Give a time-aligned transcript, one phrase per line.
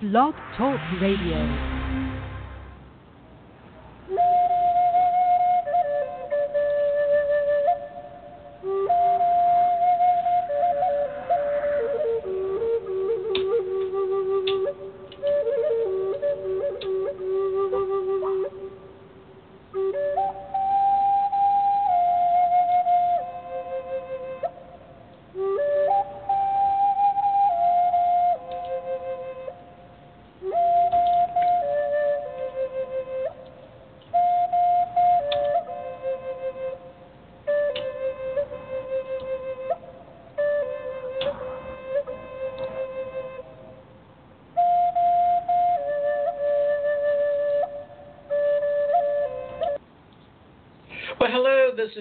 [0.00, 1.79] Blog Talk Radio.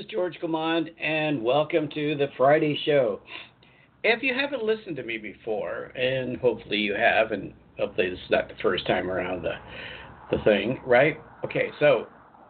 [0.09, 3.19] George Gamond, and welcome to the Friday Show.
[4.03, 8.31] If you haven't listened to me before, and hopefully you have, and hopefully this is
[8.31, 9.53] not the first time around the,
[10.31, 11.21] the thing, right?
[11.45, 12.07] Okay, so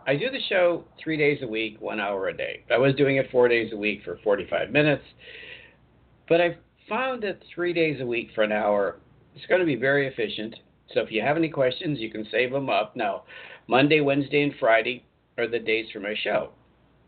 [0.08, 2.64] I do the show three days a week, one hour a day.
[2.72, 5.03] I was doing it four days a week for 45 minutes,
[6.30, 6.55] but I've
[6.88, 9.00] found that three days a week for an hour
[9.36, 10.55] is going to be very efficient.
[10.94, 12.95] So if you have any questions, you can save them up.
[12.95, 13.23] Now,
[13.67, 15.03] Monday, Wednesday, and Friday
[15.38, 16.52] are the days for my show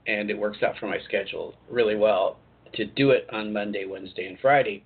[0.08, 2.38] and it works out for my schedule really well
[2.74, 4.84] to do it on Monday, Wednesday, and Friday.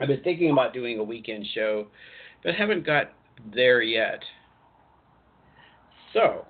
[0.00, 1.86] I've been thinking about doing a weekend show,
[2.42, 3.12] but haven't got
[3.54, 4.20] there yet.
[6.12, 6.46] So,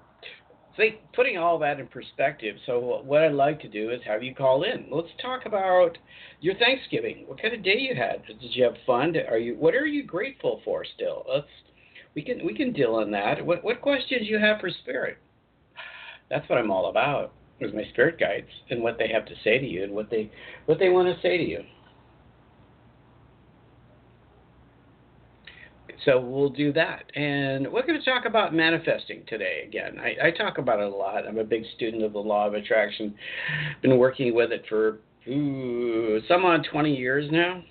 [0.76, 2.56] think putting all that in perspective.
[2.66, 4.86] So, what I'd like to do is have you call in.
[4.90, 5.98] Let's talk about
[6.40, 7.24] your Thanksgiving.
[7.26, 8.24] What kind of day you had?
[8.26, 9.14] Did you have fun?
[9.28, 11.24] Are you what are you grateful for still?
[11.28, 11.46] Let's
[12.14, 13.44] we can we can deal on that.
[13.44, 15.18] What what questions you have for spirit?
[16.30, 17.32] That's what I'm all about
[17.64, 20.30] with my spirit guides and what they have to say to you and what they
[20.66, 21.62] what they want to say to you.
[26.04, 27.10] So we'll do that.
[27.14, 29.98] And we're going to talk about manifesting today again.
[29.98, 31.26] I, I talk about it a lot.
[31.26, 33.14] I'm a big student of the law of attraction.
[33.80, 37.62] Been working with it for ooh, some on 20 years now.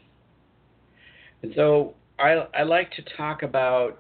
[1.43, 3.99] And so I, I like to talk about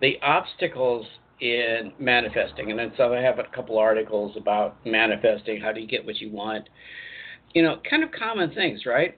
[0.00, 1.06] the obstacles
[1.42, 2.70] in manifesting.
[2.70, 5.60] And then so I have a couple articles about manifesting.
[5.60, 6.68] How do you get what you want?
[7.52, 9.16] You know, kind of common things, right?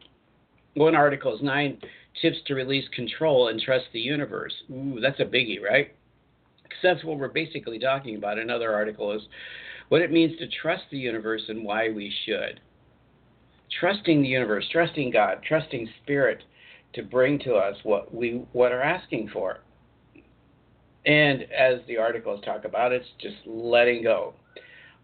[0.72, 1.78] One article is nine
[2.22, 4.54] tips to release control and trust the universe.
[4.70, 5.94] Ooh, that's a biggie, right?
[6.62, 8.38] Because that's what we're basically talking about.
[8.38, 9.22] Another article is
[9.90, 12.58] what it means to trust the universe and why we should.
[13.80, 16.42] Trusting the universe, trusting God, trusting spirit
[16.94, 19.58] to bring to us what we what are asking for.
[21.06, 24.34] And as the articles talk about, it's just letting go,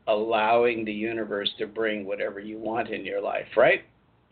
[0.09, 3.83] allowing the universe to bring whatever you want in your life, right?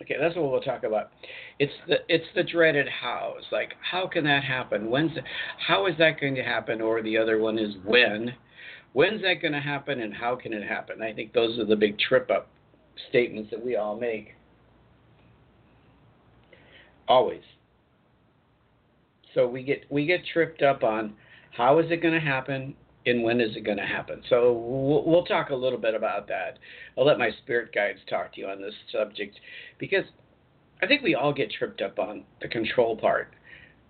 [0.00, 1.10] Okay, that's what we'll talk about.
[1.58, 3.42] It's the it's the dreaded hows.
[3.50, 4.90] Like, how can that happen?
[4.90, 5.10] When's
[5.66, 6.80] how is that going to happen?
[6.80, 8.34] Or the other one is when.
[8.92, 11.02] When's that going to happen, and how can it happen?
[11.02, 12.48] I think those are the big trip up
[13.10, 14.34] statements that we all make.
[17.06, 17.42] Always.
[19.34, 21.14] So we get we get tripped up on
[21.58, 22.74] how is it going to happen
[23.04, 24.22] and when is it going to happen?
[24.30, 26.58] So we'll, we'll, talk a little bit about that.
[26.96, 29.38] I'll let my spirit guides talk to you on this subject
[29.78, 30.04] because
[30.80, 33.34] I think we all get tripped up on the control part.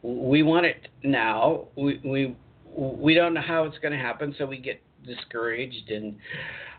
[0.02, 1.68] We want it now.
[1.76, 2.36] We we
[2.74, 6.16] we don't know how it's going to happen, so we get discouraged and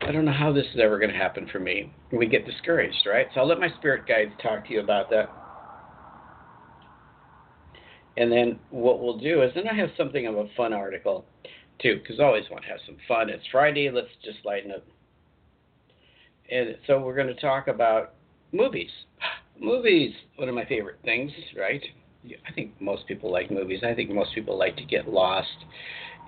[0.02, 1.94] I don't know how this is ever going to happen for me.
[2.12, 3.28] We get discouraged, right?
[3.34, 5.30] So I'll let my spirit guides talk to you about that.
[8.18, 11.26] And then what we'll do is then I have something of a fun article
[11.82, 13.30] too, because I always want to have some fun.
[13.30, 14.84] It's Friday, let's just lighten up.
[16.52, 18.14] And so we're going to talk about
[18.52, 18.92] movies.
[19.62, 21.84] Movies, one of my favorite things, right?
[22.48, 23.82] I think most people like movies.
[23.84, 25.50] I think most people like to get lost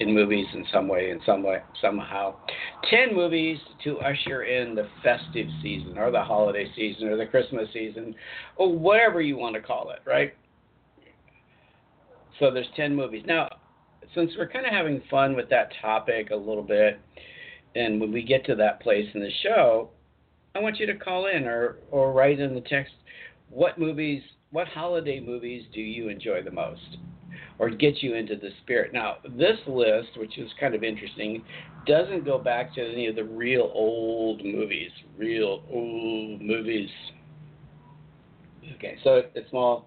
[0.02, 2.36] in movies in some way, in some way, somehow.
[2.90, 7.70] Ten movies to usher in the festive season, or the holiday season, or the Christmas
[7.72, 8.16] season,
[8.58, 10.34] or whatever you want to call it, right?
[12.40, 13.24] So there's 10 movies.
[13.26, 13.50] Now,
[14.16, 17.00] since we're kind of having fun with that topic a little bit,
[17.76, 19.90] and when we get to that place in the show,
[20.56, 22.94] I want you to call in or, or write in the text
[23.50, 24.22] what movies,
[24.52, 26.98] what holiday movies do you enjoy the most
[27.60, 28.92] or get you into the spirit.
[28.92, 31.44] Now, this list, which is kind of interesting,
[31.86, 36.90] doesn't go back to any of the real old movies, real old movies.
[38.76, 39.86] Okay, so it's more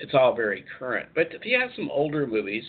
[0.00, 1.08] it's all very current.
[1.14, 2.64] But if you have some older movies,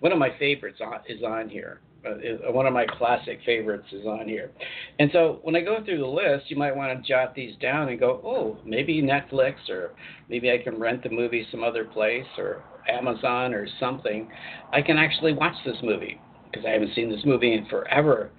[0.00, 1.80] one of my favorites is on here.
[2.06, 4.50] Uh, one of my classic favorites is on here.
[4.98, 7.88] And so when I go through the list, you might want to jot these down
[7.88, 9.92] and go, oh, maybe Netflix or
[10.28, 14.28] maybe I can rent the movie some other place or Amazon or something,
[14.72, 16.20] I can actually watch this movie
[16.50, 18.30] because I haven't seen this movie in forever.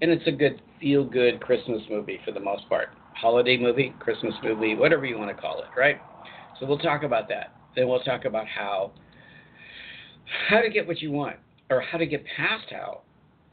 [0.00, 2.88] And it's a good, feel good Christmas movie for the most part.
[3.14, 6.00] Holiday movie, Christmas movie, whatever you want to call it, right?
[6.62, 7.56] So we'll talk about that.
[7.74, 8.92] Then we'll talk about how
[10.48, 11.36] how to get what you want
[11.68, 13.00] or how to get past how.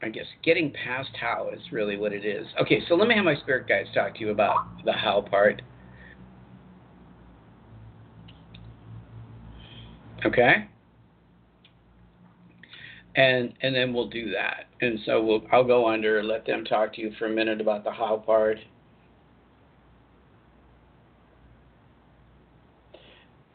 [0.00, 2.46] I guess getting past how is really what it is.
[2.62, 5.60] Okay, so let me have my spirit guides talk to you about the how part.
[10.24, 10.68] Okay?
[13.16, 14.66] And and then we'll do that.
[14.80, 17.60] And so we'll I'll go under, and let them talk to you for a minute
[17.60, 18.58] about the how part.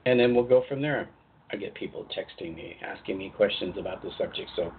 [0.06, 1.10] And then we'll go from there.
[1.52, 4.50] I get people texting me, asking me questions about the subject.
[4.56, 4.72] So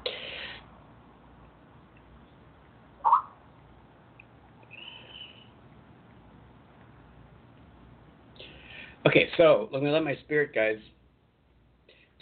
[9.07, 10.83] Okay, so let me let my spirit guides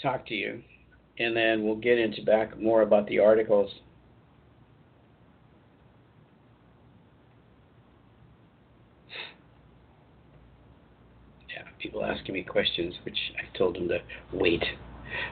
[0.03, 0.63] talk to you,
[1.19, 3.71] and then we'll get into back more about the articles.
[11.49, 13.99] Yeah, people asking me questions, which I told them to
[14.33, 14.65] wait,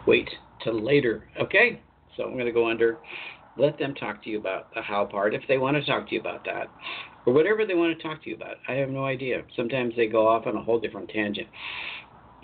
[0.06, 0.28] wait
[0.62, 1.25] till later.
[1.40, 1.81] Okay,
[2.16, 2.99] so I'm going to go under.
[3.56, 6.14] Let them talk to you about the how part if they want to talk to
[6.14, 6.69] you about that
[7.26, 8.56] or whatever they want to talk to you about.
[8.69, 9.43] I have no idea.
[9.56, 11.49] Sometimes they go off on a whole different tangent.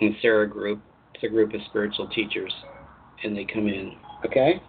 [0.01, 0.81] And Sara group,
[1.13, 2.53] it's a group of spiritual teachers,
[3.23, 3.93] and they come in.
[4.25, 4.61] Okay?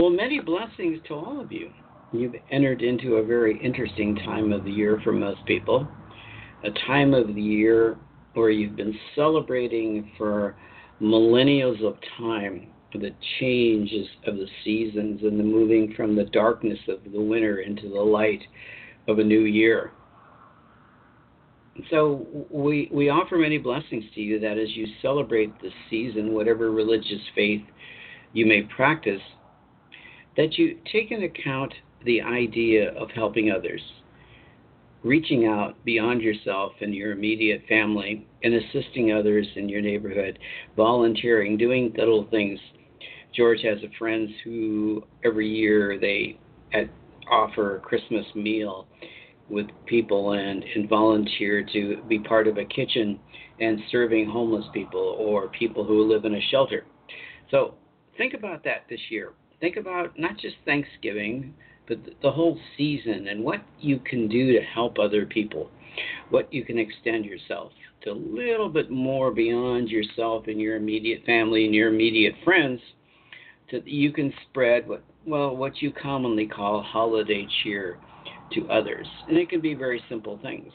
[0.00, 1.68] Well, many blessings to all of you.
[2.10, 5.86] You've entered into a very interesting time of the year for most people
[6.64, 7.98] a time of the year
[8.32, 10.56] where you've been celebrating for
[11.02, 17.00] millennials of time the changes of the seasons and the moving from the darkness of
[17.12, 18.40] the winter into the light
[19.06, 19.92] of a new year.
[21.90, 26.70] So we we offer many blessings to you that as you celebrate this season, whatever
[26.70, 27.62] religious faith
[28.32, 29.20] you may practice,
[30.36, 31.72] that you take into account
[32.04, 33.82] the idea of helping others
[35.02, 40.38] reaching out beyond yourself and your immediate family and assisting others in your neighborhood,
[40.76, 42.58] volunteering, doing little things.
[43.34, 46.38] George has a friends who every year they
[47.30, 48.86] offer a Christmas meal
[49.48, 53.18] with people and, and volunteer to be part of a kitchen
[53.60, 56.84] and serving homeless people or people who live in a shelter.
[57.50, 57.74] So
[58.16, 59.32] think about that this year.
[59.60, 61.54] Think about not just Thanksgiving,
[61.86, 65.70] but the whole season and what you can do to help other people,
[66.30, 67.72] what you can extend yourself
[68.02, 72.80] to a little bit more beyond yourself and your immediate family and your immediate friends,
[73.70, 77.98] so that you can spread what well what you commonly call holiday cheer
[78.52, 80.72] to others, and it can be very simple things.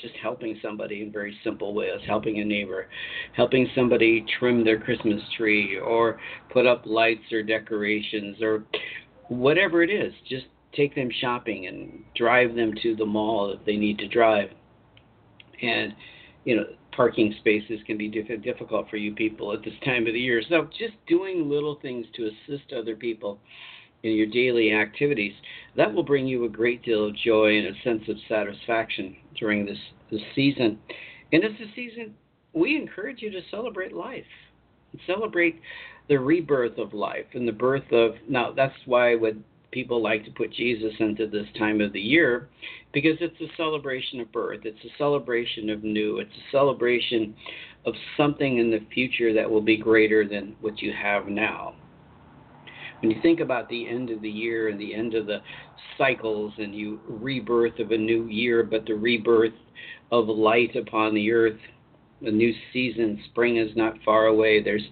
[0.00, 2.88] Just helping somebody in very simple ways, helping a neighbor,
[3.34, 6.18] helping somebody trim their Christmas tree, or
[6.52, 8.64] put up lights or decorations, or
[9.28, 13.76] whatever it is, just take them shopping and drive them to the mall if they
[13.76, 14.50] need to drive.
[15.62, 15.94] And,
[16.44, 20.12] you know, parking spaces can be diff- difficult for you people at this time of
[20.12, 20.42] the year.
[20.48, 23.38] So just doing little things to assist other people
[24.02, 25.34] in your daily activities,
[25.76, 29.64] that will bring you a great deal of joy and a sense of satisfaction during
[29.64, 29.78] this,
[30.10, 30.78] this season.
[31.32, 32.14] And it's a season
[32.52, 34.24] we encourage you to celebrate life.
[35.06, 35.60] Celebrate
[36.10, 40.30] the rebirth of life and the birth of now that's why when people like to
[40.32, 42.48] put Jesus into this time of the year
[42.92, 47.32] because it's a celebration of birth it's a celebration of new it's a celebration
[47.86, 51.76] of something in the future that will be greater than what you have now
[53.00, 55.38] when you think about the end of the year and the end of the
[55.96, 59.54] cycles and you rebirth of a new year but the rebirth
[60.12, 61.58] of light upon the earth
[62.22, 64.82] a new season spring is not far away there's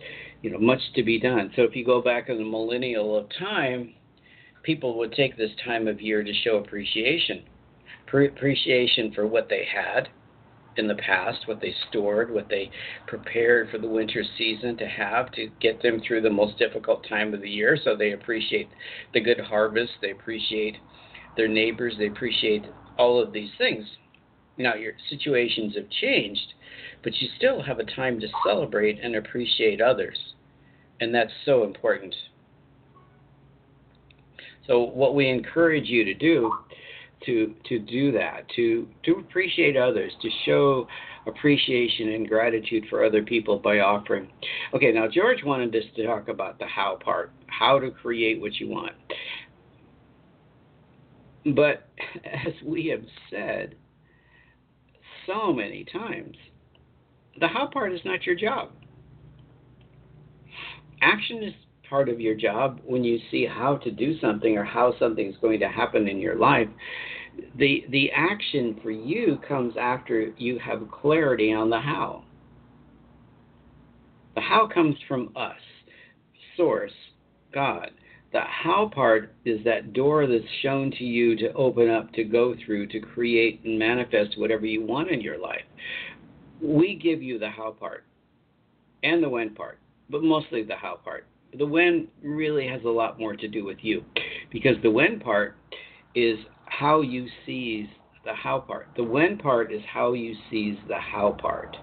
[0.43, 1.51] you know much to be done.
[1.57, 3.95] So if you go back in the millennial of time,
[4.63, 7.45] people would take this time of year to show appreciation,
[8.07, 10.09] Pre- appreciation for what they had
[10.79, 12.71] in the past, what they stored, what they
[13.07, 17.35] prepared for the winter season to have to get them through the most difficult time
[17.35, 17.77] of the year.
[17.83, 18.69] So they appreciate
[19.13, 20.77] the good harvest, they appreciate
[21.37, 22.65] their neighbors, they appreciate
[22.97, 23.85] all of these things.
[24.57, 26.55] Now your situations have changed,
[27.03, 30.19] but you still have a time to celebrate and appreciate others.
[31.01, 32.15] And that's so important.
[34.67, 36.53] So what we encourage you to do
[37.27, 40.87] to to do that, to to appreciate others, to show
[41.27, 44.29] appreciation and gratitude for other people by offering.
[44.75, 47.33] Okay, now George wanted us to talk about the how part.
[47.47, 48.93] how to create what you want.
[51.55, 51.89] But
[52.25, 53.75] as we have said
[55.27, 56.37] so many times,
[57.39, 58.71] the how part is not your job.
[61.01, 61.55] Action is
[61.89, 65.37] part of your job when you see how to do something or how something is
[65.41, 66.69] going to happen in your life.
[67.57, 72.25] The the action for you comes after you have clarity on the how.
[74.35, 75.61] The how comes from us,
[76.57, 76.93] source,
[77.53, 77.91] God.
[78.33, 82.55] The how part is that door that's shown to you to open up, to go
[82.65, 85.65] through, to create and manifest whatever you want in your life.
[86.61, 88.05] We give you the how part
[89.03, 89.79] and the when part,
[90.11, 91.27] but mostly the how part.
[91.57, 94.05] The when really has a lot more to do with you
[94.51, 95.57] because the when part
[96.15, 97.87] is how you seize
[98.25, 98.89] the how part.
[98.97, 101.77] The when part is how you seize the how part.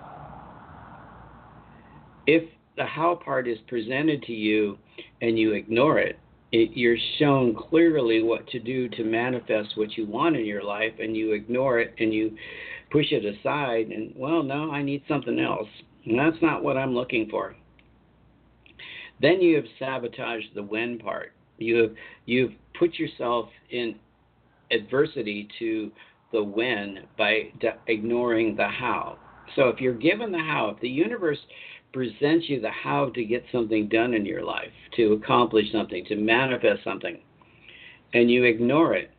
[2.27, 2.43] If
[2.77, 4.77] the how part is presented to you
[5.22, 6.19] and you ignore it,
[6.51, 10.93] it, you're shown clearly what to do to manifest what you want in your life,
[11.00, 12.36] and you ignore it and you
[12.91, 13.88] push it aside.
[13.88, 15.67] And well, no, I need something else.
[16.05, 17.55] And that's not what I'm looking for.
[19.22, 21.31] Then you have sabotaged the when part.
[21.57, 21.91] You have
[22.25, 23.95] you've put yourself in
[24.72, 25.91] adversity to
[26.31, 29.17] the when by de- ignoring the how.
[29.55, 31.38] So if you're given the how, if the universe
[31.93, 36.15] presents you the how to get something done in your life, to accomplish something, to
[36.15, 37.19] manifest something,
[38.13, 39.12] and you ignore it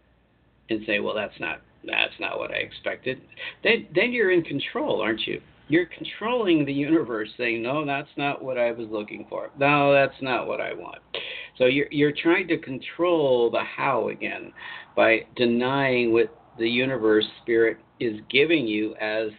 [0.68, 3.20] and say, "Well, that's not that's not what I expected,"
[3.62, 5.40] then then you're in control, aren't you?
[5.68, 9.50] You're controlling the universe, saying, "No, that's not what I was looking for.
[9.58, 11.02] No, that's not what I want."
[11.58, 14.52] So you're you're trying to control the how again
[14.94, 19.30] by denying what the universe spirit is giving you as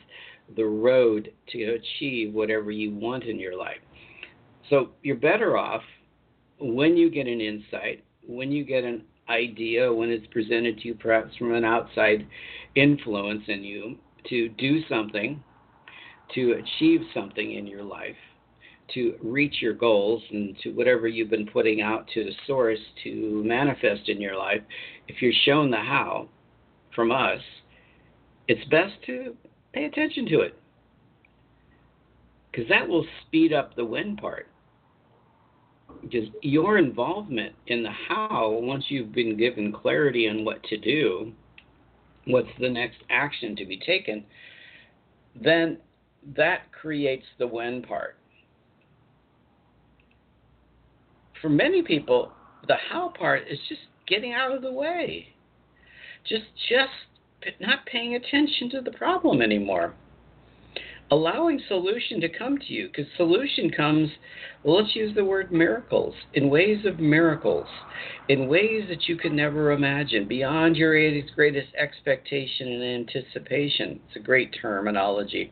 [0.56, 3.80] the road to achieve whatever you want in your life.
[4.70, 5.84] So you're better off
[6.60, 10.96] when you get an insight, when you get an idea, when it's presented to you
[10.96, 12.26] perhaps from an outside
[12.76, 13.98] influence in you
[14.30, 15.44] to do something
[16.36, 18.16] to achieve something in your life,
[18.94, 23.44] to reach your goals and to whatever you've been putting out to the source to
[23.46, 24.62] manifest in your life,
[25.08, 26.28] if you're shown the how
[26.96, 27.42] from us,
[28.48, 29.36] it's best to
[29.74, 30.58] pay attention to it.
[32.52, 34.48] Because that will speed up the when part.
[36.02, 41.32] Because your involvement in the how, once you've been given clarity on what to do,
[42.26, 44.24] what's the next action to be taken,
[45.42, 45.78] then
[46.36, 48.16] that creates the when part.
[51.42, 52.32] For many people,
[52.68, 55.28] the how part is just getting out of the way.
[56.28, 59.94] Just just not paying attention to the problem anymore.
[61.10, 64.10] Allowing solution to come to you, because solution comes,
[64.64, 67.68] well, let's use the word miracles, in ways of miracles,
[68.28, 70.92] in ways that you could never imagine, beyond your
[71.34, 74.02] greatest expectation and anticipation.
[74.08, 75.50] It's a great terminology.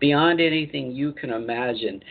[0.00, 2.02] Beyond anything you can imagine.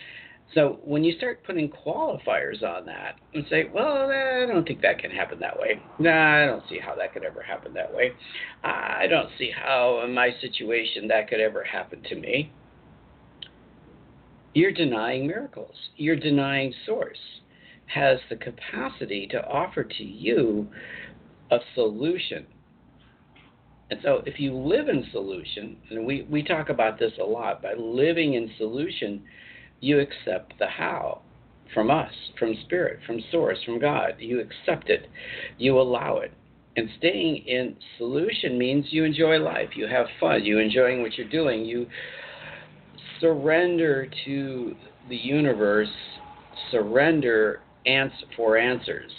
[0.53, 4.99] So when you start putting qualifiers on that and say, well, I don't think that
[4.99, 5.81] can happen that way.
[5.99, 8.13] Nah, I don't see how that could ever happen that way.
[8.63, 12.53] I don't see how in my situation that could ever happen to me.
[14.55, 15.75] You're denying miracles.
[15.97, 17.19] You're denying Source
[17.87, 20.67] has the capacity to offer to you
[21.51, 22.45] a solution.
[23.91, 27.61] And so if you live in solution, and we, we talk about this a lot,
[27.61, 29.21] by living in solution,
[29.81, 31.21] you accept the how
[31.73, 34.13] from us, from Spirit, from Source, from God.
[34.19, 35.09] You accept it,
[35.57, 36.31] you allow it.
[36.77, 41.27] And staying in solution means you enjoy life, you have fun, you enjoying what you're
[41.27, 41.87] doing, you
[43.19, 44.75] surrender to
[45.09, 45.89] the universe,
[46.71, 49.11] surrender ans- for answers.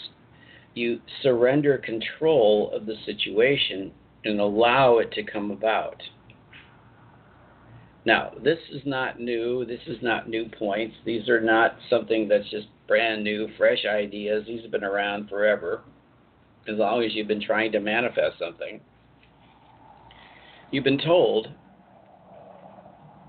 [0.75, 3.93] You surrender control of the situation
[4.25, 6.03] and allow it to come about.
[8.05, 9.65] Now, this is not new.
[9.65, 10.95] This is not new points.
[11.05, 14.45] These are not something that's just brand new, fresh ideas.
[14.47, 15.83] These have been around forever,
[16.69, 18.81] as long as you've been trying to manifest something.
[20.71, 21.49] You've been told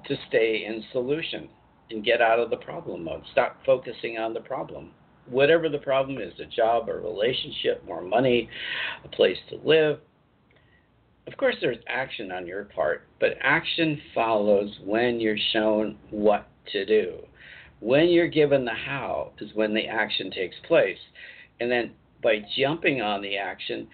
[0.08, 1.50] to stay in solution
[1.90, 3.24] and get out of the problem mode.
[3.32, 4.92] Stop focusing on the problem.
[5.30, 8.50] Whatever the problem is a job, a relationship, more money,
[9.04, 10.00] a place to live,
[11.28, 16.86] of course, there's action on your part, but action follows when you're shown what to
[16.86, 17.18] do.
[17.82, 20.98] When you're given the how is when the action takes place.
[21.60, 21.92] And then
[22.24, 23.88] by jumping on the action,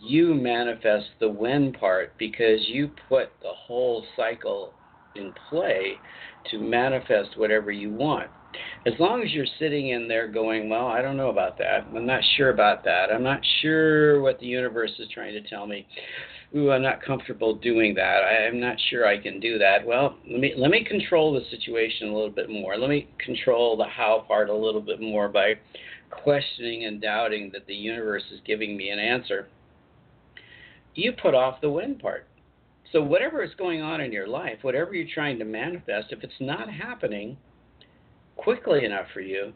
[0.00, 4.72] you manifest the when part because you put the whole cycle
[5.16, 5.98] in play
[6.50, 8.30] to manifest whatever you want.
[8.86, 11.86] As long as you're sitting in there going, well, I don't know about that.
[11.94, 13.12] I'm not sure about that.
[13.12, 15.86] I'm not sure what the universe is trying to tell me.
[16.54, 18.22] Ooh, I'm not comfortable doing that.
[18.22, 19.84] I, I'm not sure I can do that.
[19.84, 22.78] Well, let me let me control the situation a little bit more.
[22.78, 25.54] Let me control the how part a little bit more by
[26.10, 29.48] questioning and doubting that the universe is giving me an answer.
[30.94, 32.26] You put off the when part.
[32.92, 36.40] So whatever is going on in your life, whatever you're trying to manifest, if it's
[36.40, 37.36] not happening
[38.36, 39.52] quickly enough for you,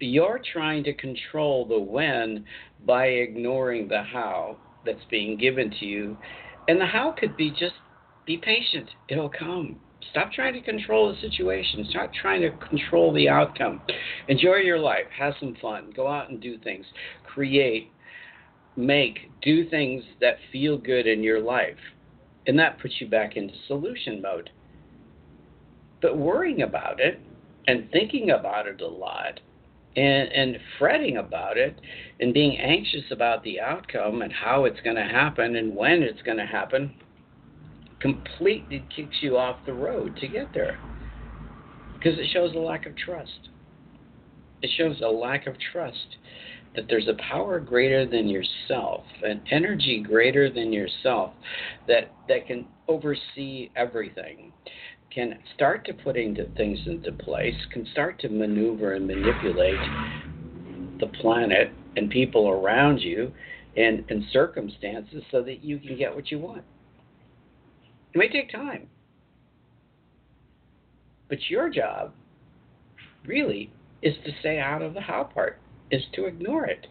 [0.00, 2.44] you're trying to control the when
[2.86, 6.16] by ignoring the how that's being given to you.
[6.68, 7.74] And the how could be just
[8.26, 9.76] be patient, it'll come.
[10.10, 11.86] Stop trying to control the situation.
[11.90, 13.80] Stop trying to control the outcome.
[14.28, 15.04] Enjoy your life.
[15.16, 15.92] Have some fun.
[15.94, 16.86] Go out and do things.
[17.24, 17.90] Create,
[18.76, 21.76] make, do things that feel good in your life.
[22.46, 24.50] And that puts you back into solution mode.
[26.02, 27.20] But worrying about it
[27.66, 29.40] and thinking about it a lot
[29.96, 31.78] and, and fretting about it
[32.20, 36.22] and being anxious about the outcome and how it's going to happen and when it's
[36.22, 36.94] going to happen
[38.00, 40.78] completely kicks you off the road to get there
[41.92, 43.50] because it shows a lack of trust.
[44.62, 46.16] It shows a lack of trust
[46.74, 51.32] that there's a power greater than yourself, an energy greater than yourself
[51.88, 54.52] that that can oversee everything
[55.10, 59.80] can start to put into things into place, can start to maneuver and manipulate
[61.00, 63.32] the planet and people around you
[63.76, 66.62] and, and circumstances so that you can get what you want.
[68.14, 68.88] It may take time.
[71.28, 72.12] But your job
[73.26, 73.72] really
[74.02, 75.58] is to stay out of the how part,
[75.90, 76.86] is to ignore it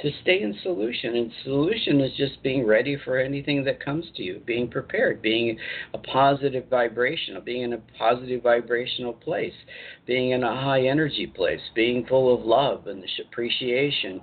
[0.00, 1.16] to stay in solution.
[1.16, 5.58] And solution is just being ready for anything that comes to you, being prepared, being
[5.94, 9.54] a positive vibrational, being in a positive vibrational place,
[10.06, 14.20] being in a high energy place, being full of love and appreciation.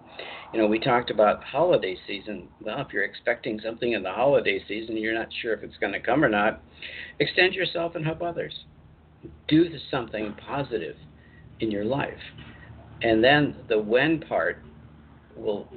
[0.54, 2.48] You know, we talked about holiday season.
[2.62, 5.94] Well, if you're expecting something in the holiday season, you're not sure if it's going
[5.94, 6.62] to come or not,
[7.20, 8.54] extend yourself and help others.
[9.48, 10.98] Do something positive
[11.60, 12.14] in your life.
[13.04, 14.58] And then the when part
[15.36, 15.68] will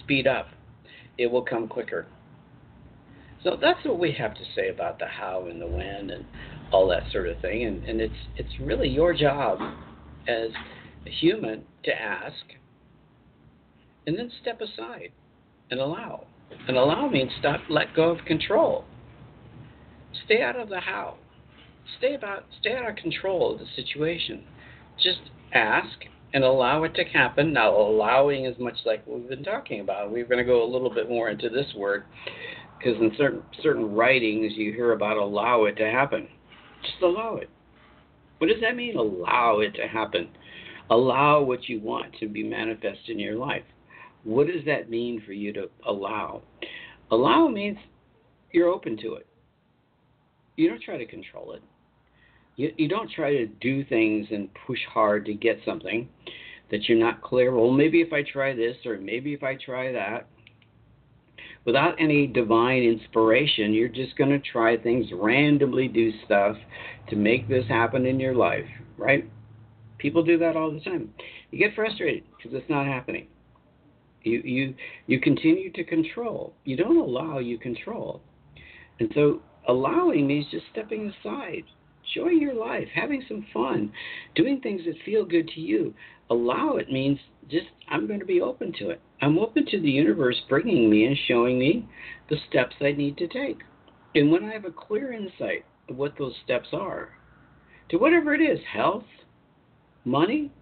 [0.00, 0.48] speed up.
[1.18, 2.06] It will come quicker.
[3.44, 6.24] So that's what we have to say about the how and the when and
[6.72, 7.64] all that sort of thing.
[7.64, 9.58] And, and it's it's really your job
[10.26, 10.50] as
[11.06, 12.34] a human to ask
[14.06, 15.12] and then step aside
[15.70, 16.26] and allow.
[16.66, 18.84] And allow means stop let go of control.
[20.24, 21.16] Stay out of the how.
[21.98, 24.44] Stay about stay out of control of the situation.
[24.96, 25.20] Just
[25.52, 27.52] ask and allow it to happen.
[27.52, 30.10] Now, allowing is much like what we've been talking about.
[30.10, 32.04] We're going to go a little bit more into this word
[32.78, 36.28] because in certain certain writings you hear about allow it to happen.
[36.82, 37.50] Just allow it.
[38.38, 38.96] What does that mean?
[38.96, 40.28] Allow it to happen.
[40.90, 43.64] Allow what you want to be manifest in your life.
[44.24, 46.42] What does that mean for you to allow?
[47.10, 47.78] Allow means
[48.52, 49.26] you're open to it.
[50.56, 51.62] You don't try to control it.
[52.58, 56.08] You, you don't try to do things and push hard to get something
[56.72, 57.54] that you're not clear.
[57.54, 60.26] Well, maybe if I try this or maybe if I try that.
[61.64, 66.56] Without any divine inspiration, you're just going to try things, randomly do stuff
[67.10, 68.66] to make this happen in your life,
[68.96, 69.30] right?
[69.98, 71.14] People do that all the time.
[71.52, 73.28] You get frustrated because it's not happening.
[74.24, 74.74] You you
[75.06, 76.54] you continue to control.
[76.64, 78.20] You don't allow, you control.
[78.98, 81.64] And so allowing means just stepping aside,
[82.08, 83.92] enjoying your life, having some fun,
[84.34, 85.94] doing things that feel good to you.
[86.30, 87.18] Allow it means
[87.50, 89.00] just I'm going to be open to it.
[89.22, 91.88] I'm open to the universe bringing me and showing me
[92.28, 93.58] the steps I need to take.
[94.14, 97.10] And when I have a clear insight of what those steps are,
[97.90, 99.04] to whatever it is health,
[100.04, 100.52] money,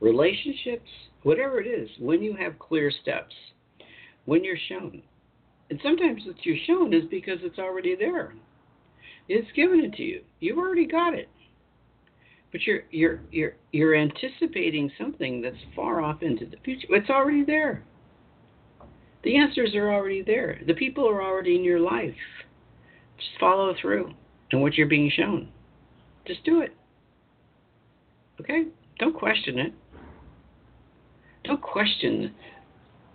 [0.00, 0.88] relationships,
[1.22, 3.34] whatever it is, when you have clear steps,
[4.26, 5.02] when you're shown.
[5.70, 8.34] And sometimes what you're shown is because it's already there.
[9.28, 10.22] It's given it to you.
[10.40, 11.28] You've already got it.
[12.50, 16.86] But you're you're you're you're anticipating something that's far off into the future.
[16.90, 17.82] It's already there.
[19.24, 20.60] The answers are already there.
[20.66, 22.14] The people are already in your life.
[23.18, 24.14] Just follow through
[24.52, 25.48] and what you're being shown.
[26.26, 26.74] Just do it.
[28.40, 28.64] Okay?
[28.98, 29.72] Don't question it.
[31.44, 32.34] Don't question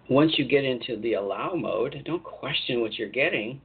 [0.10, 3.62] once you get into the allow mode, don't question what you're getting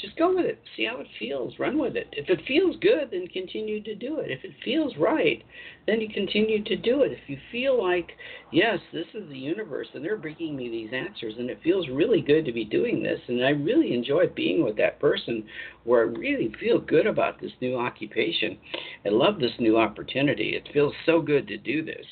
[0.00, 0.60] Just go with it.
[0.76, 1.58] See how it feels.
[1.58, 2.06] Run with it.
[2.12, 4.30] If it feels good, then continue to do it.
[4.30, 5.42] If it feels right,
[5.86, 7.10] then you continue to do it.
[7.10, 8.12] If you feel like,
[8.52, 12.20] yes, this is the universe and they're bringing me these answers and it feels really
[12.20, 15.44] good to be doing this and I really enjoy being with that person
[15.84, 18.58] where I really feel good about this new occupation.
[19.04, 20.54] I love this new opportunity.
[20.54, 22.06] It feels so good to do this.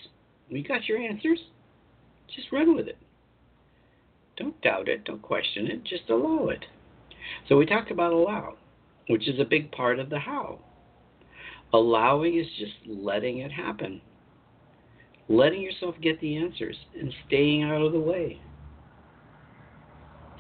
[0.49, 1.41] You got your answers?
[2.35, 2.99] Just run with it.
[4.37, 5.05] Don't doubt it.
[5.05, 5.85] Don't question it.
[5.85, 6.65] Just allow it.
[7.49, 8.55] So we talked about allow,
[9.09, 10.61] which is a big part of the how.
[11.73, 14.01] Allowing is just letting it happen,
[15.29, 18.41] letting yourself get the answers and staying out of the way.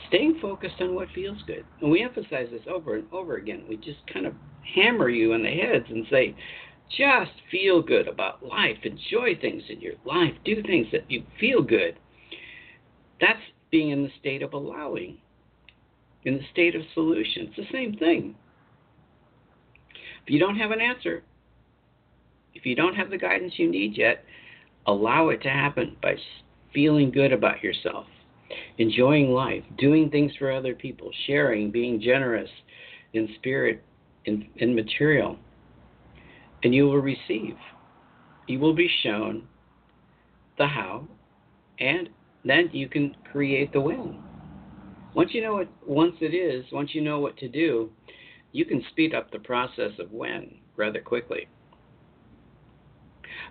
[0.08, 1.64] Staying focused on what feels good.
[1.80, 3.64] And we emphasize this over and over again.
[3.68, 4.34] We just kind of
[4.74, 6.36] hammer you in the heads and say,
[6.96, 8.76] just feel good about life.
[8.84, 10.32] Enjoy things in your life.
[10.44, 11.98] Do things that you feel good.
[13.20, 13.40] That's
[13.72, 15.18] being in the state of allowing
[16.26, 17.46] in the state of solution.
[17.46, 18.34] It's the same thing.
[20.26, 21.22] If you don't have an answer,
[22.52, 24.24] if you don't have the guidance you need yet,
[24.86, 26.16] allow it to happen by
[26.74, 28.06] feeling good about yourself,
[28.78, 32.50] enjoying life, doing things for other people, sharing, being generous
[33.12, 33.82] in spirit,
[34.24, 35.38] in, in material,
[36.64, 37.56] and you will receive.
[38.48, 39.46] You will be shown
[40.58, 41.06] the how,
[41.78, 42.08] and
[42.44, 44.25] then you can create the when.
[45.16, 47.90] Once you know it, once it is, once you know what to do,
[48.52, 51.48] you can speed up the process of when rather quickly.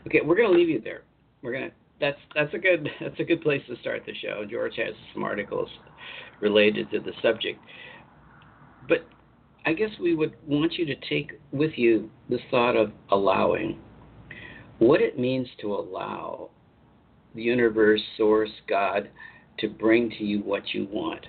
[0.06, 1.02] Okay, we're going to leave you there.
[1.42, 4.46] We're going to that's that's a good that's a good place to start the show.
[4.50, 5.68] George has some articles
[6.40, 7.60] related to the subject.
[8.88, 9.08] But
[9.66, 13.80] I guess we would want you to take with you the thought of allowing.
[14.78, 16.52] What it means to allow
[17.34, 19.10] the universe, source, God
[19.58, 21.26] to bring to you what you want.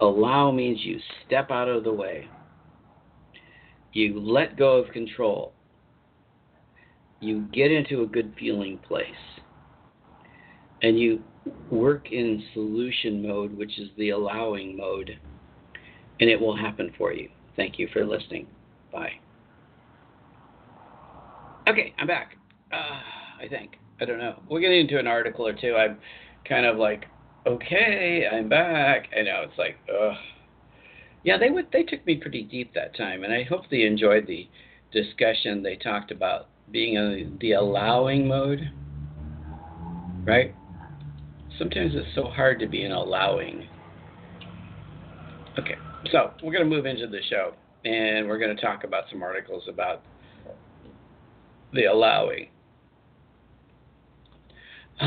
[0.00, 2.28] Allow means you step out of the way.
[3.92, 5.52] You let go of control.
[7.20, 9.06] You get into a good feeling place.
[10.82, 11.22] And you
[11.70, 15.18] work in solution mode, which is the allowing mode,
[16.20, 17.30] and it will happen for you.
[17.56, 18.46] Thank you for listening.
[18.92, 19.12] Bye.
[21.68, 22.36] Okay, I'm back.
[22.72, 23.00] Uh,
[23.42, 23.76] I think.
[24.00, 24.42] I don't know.
[24.48, 25.74] We'll get into an article or two.
[25.74, 25.96] I'm
[26.46, 27.06] kind of like
[27.46, 29.08] okay, I'm back.
[29.16, 30.16] I know it's like, ugh.
[31.22, 31.66] Yeah, they would.
[31.72, 34.48] They took me pretty deep that time, and I hope they enjoyed the
[34.92, 35.62] discussion.
[35.62, 38.70] They talked about being in the allowing mode,
[40.24, 40.54] right?
[41.58, 43.66] Sometimes it's so hard to be in allowing.
[45.58, 45.76] Okay,
[46.12, 47.54] so we're going to move into the show,
[47.84, 50.02] and we're going to talk about some articles about
[51.72, 52.48] the allowing.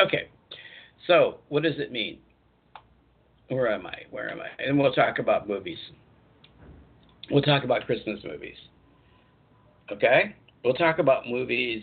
[0.00, 0.28] okay,
[1.06, 2.18] so, what does it mean?
[3.48, 3.98] Where am I?
[4.10, 4.48] Where am I?
[4.62, 5.78] And we'll talk about movies.
[7.30, 8.56] We'll talk about Christmas movies.
[9.90, 10.34] Okay?
[10.64, 11.82] We'll talk about movies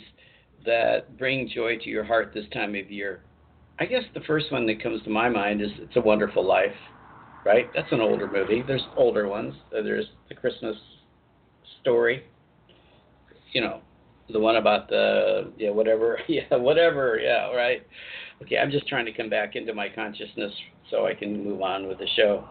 [0.65, 3.21] that bring joy to your heart this time of year.
[3.79, 6.75] I guess the first one that comes to my mind is It's a Wonderful Life,
[7.45, 7.69] right?
[7.73, 8.63] That's an older movie.
[8.65, 9.53] There's older ones.
[9.71, 10.75] There's The Christmas
[11.81, 12.23] Story,
[13.51, 13.81] you know,
[14.31, 17.85] the one about the, yeah, whatever, yeah, whatever, yeah, right
[18.43, 20.51] okay, I'm just trying to come back into my consciousness
[20.91, 22.47] so I can move on with the show.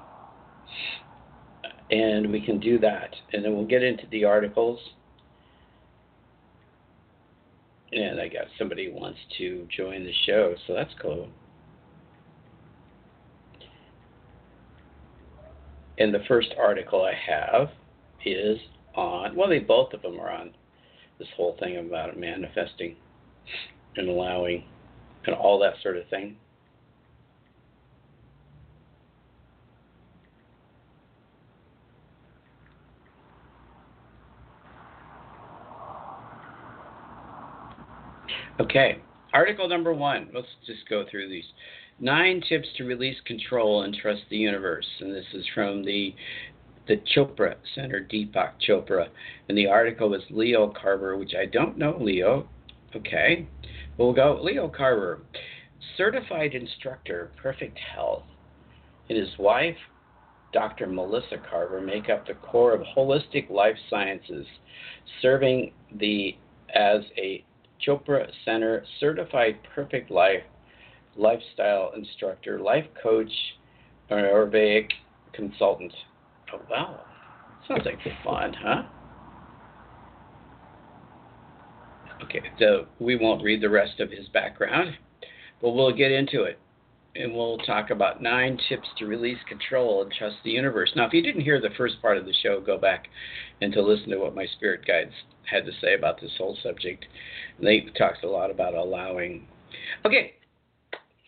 [1.90, 3.14] And we can do that.
[3.32, 4.80] And then we'll get into the articles.
[7.92, 11.28] And I got somebody wants to join the show, so that's cool.
[15.98, 17.68] And the first article I have
[18.24, 18.58] is
[18.94, 20.52] on, well, they both of them are on
[21.18, 22.96] this whole thing about manifesting
[23.96, 24.64] and allowing
[25.26, 26.36] and all that sort of thing.
[38.60, 38.98] Okay,
[39.32, 40.28] article number one.
[40.32, 41.44] Let's just go through these.
[41.98, 44.86] Nine tips to release control and trust the universe.
[45.00, 46.14] And this is from the
[46.88, 49.08] the Chopra Center, Deepak Chopra.
[49.48, 52.48] And the article is Leo Carver, which I don't know Leo.
[52.94, 53.46] Okay.
[53.98, 55.20] We'll go Leo Carver,
[55.96, 58.24] certified instructor, perfect health,
[59.08, 59.76] and his wife,
[60.52, 60.86] Dr.
[60.86, 64.46] Melissa Carver, make up the core of holistic life sciences,
[65.20, 66.36] serving the
[66.74, 67.44] as a
[67.86, 70.42] Chopra Center certified perfect life
[71.16, 73.32] lifestyle instructor, life coach,
[74.10, 74.90] Ayurvedic
[75.34, 75.92] consultant.
[76.52, 77.00] Oh wow,
[77.68, 78.82] sounds like fun, huh?
[82.24, 84.96] Okay, so we won't read the rest of his background,
[85.60, 86.58] but we'll get into it.
[87.14, 90.90] and we'll talk about nine tips to release control and trust the universe.
[90.96, 93.08] Now, if you didn't hear the first part of the show, go back
[93.60, 95.12] and to listen to what my spirit guides
[95.44, 97.04] had to say about this whole subject.
[97.60, 99.46] They talked a lot about allowing.
[100.06, 100.34] Okay,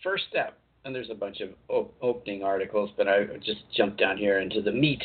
[0.02, 4.16] first step, and there's a bunch of op- opening articles, but I just jumped down
[4.16, 5.02] here into the meat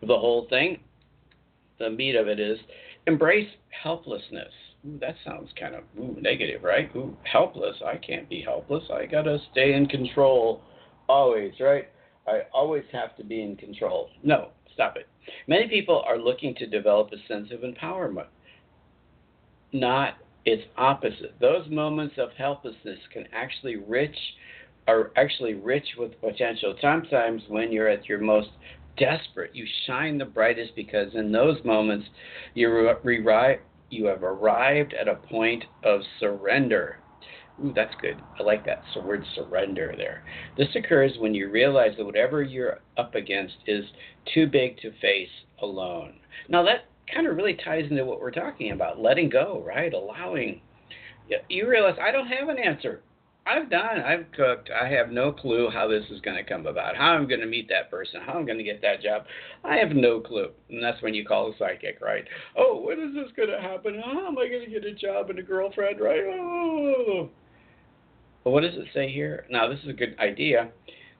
[0.00, 0.78] of the whole thing.
[1.80, 2.58] The meat of it is
[3.08, 3.48] embrace
[3.82, 4.52] helplessness.
[4.86, 6.90] Ooh, that sounds kind of ooh, negative, right?
[6.96, 7.76] Ooh, helpless.
[7.84, 8.84] I can't be helpless.
[8.92, 10.62] I gotta stay in control
[11.08, 11.88] always, right?
[12.26, 14.10] I always have to be in control.
[14.22, 15.08] No, stop it.
[15.46, 18.28] Many people are looking to develop a sense of empowerment,
[19.72, 20.14] not
[20.44, 21.34] its opposite.
[21.40, 24.16] Those moments of helplessness can actually rich
[24.88, 26.74] are actually rich with potential.
[26.80, 28.48] Sometimes when you're at your most
[28.96, 32.06] desperate, you shine the brightest because in those moments
[32.54, 32.94] you re-
[33.90, 36.98] you have arrived at a point of surrender.
[37.62, 38.16] Ooh, that's good.
[38.38, 40.24] I like that word surrender there.
[40.56, 43.84] This occurs when you realize that whatever you're up against is
[44.32, 45.28] too big to face
[45.60, 46.14] alone.
[46.48, 49.92] Now, that kind of really ties into what we're talking about letting go, right?
[49.92, 50.62] Allowing.
[51.48, 53.02] You realize I don't have an answer.
[53.46, 54.70] I've done, I've cooked.
[54.70, 57.46] I have no clue how this is going to come about, how I'm going to
[57.46, 59.24] meet that person, how I'm going to get that job.
[59.64, 60.50] I have no clue.
[60.68, 62.24] And that's when you call a psychic, right?
[62.56, 64.00] Oh, when is this going to happen?
[64.04, 66.22] How am I going to get a job and a girlfriend, right?
[66.28, 67.30] Oh.
[68.44, 69.46] But what does it say here?
[69.50, 70.70] Now, this is a good idea.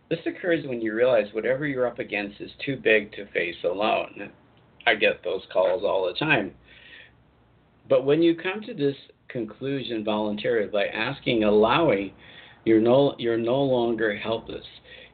[0.08, 4.30] This occurs when you realize whatever you're up against is too big to face alone.
[4.86, 6.52] I get those calls all the time.
[7.88, 8.96] But when you come to this
[9.32, 12.12] conclusion voluntarily by asking, allowing,
[12.64, 14.64] you're no, you're no longer helpless.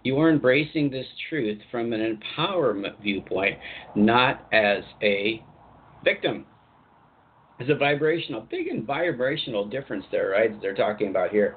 [0.02, 3.58] You are embracing this truth from an empowerment viewpoint,
[3.94, 5.42] not as a
[6.04, 6.46] victim.
[7.58, 10.60] There's a vibrational, big and vibrational difference there, right?
[10.60, 11.56] They're talking about here.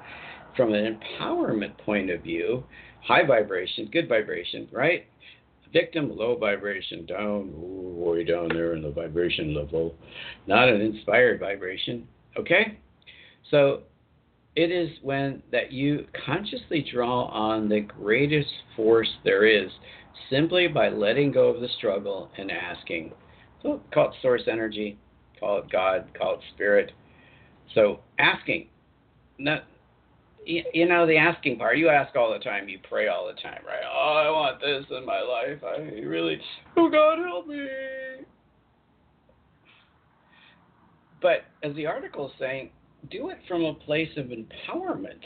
[0.56, 2.64] From an empowerment point of view,
[3.02, 5.06] high vibration, good vibration, right?
[5.72, 9.94] Victim, low vibration, down, way down there in the vibration level.
[10.48, 12.78] Not an inspired vibration, Okay?
[13.50, 13.82] So
[14.56, 19.70] it is when that you consciously draw on the greatest force there is
[20.28, 23.12] simply by letting go of the struggle and asking.
[23.62, 24.98] So call it source energy,
[25.38, 26.92] call it God, call it spirit.
[27.74, 28.68] So asking,
[29.38, 29.64] not
[30.46, 31.78] you know the asking part.
[31.78, 32.68] You ask all the time.
[32.68, 33.84] You pray all the time, right?
[33.86, 35.62] Oh, I want this in my life.
[35.62, 36.40] I really,
[36.76, 37.66] oh God, help me.
[41.22, 42.70] But as the article is saying,
[43.10, 45.24] do it from a place of empowerment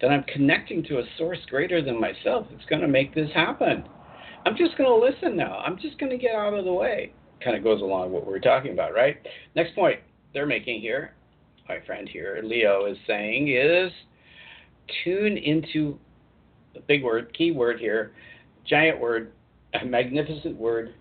[0.00, 2.46] that I'm connecting to a source greater than myself.
[2.52, 3.84] It's going to make this happen.
[4.46, 5.58] I'm just going to listen now.
[5.58, 7.12] I'm just going to get out of the way.
[7.42, 9.16] Kind of goes along with what we're talking about, right?
[9.54, 10.00] Next point
[10.32, 11.14] they're making here,
[11.68, 13.92] my friend here, Leo, is saying is
[15.04, 15.98] tune into
[16.74, 18.12] the big word, key word here,
[18.66, 19.32] giant word,
[19.80, 20.94] a magnificent word,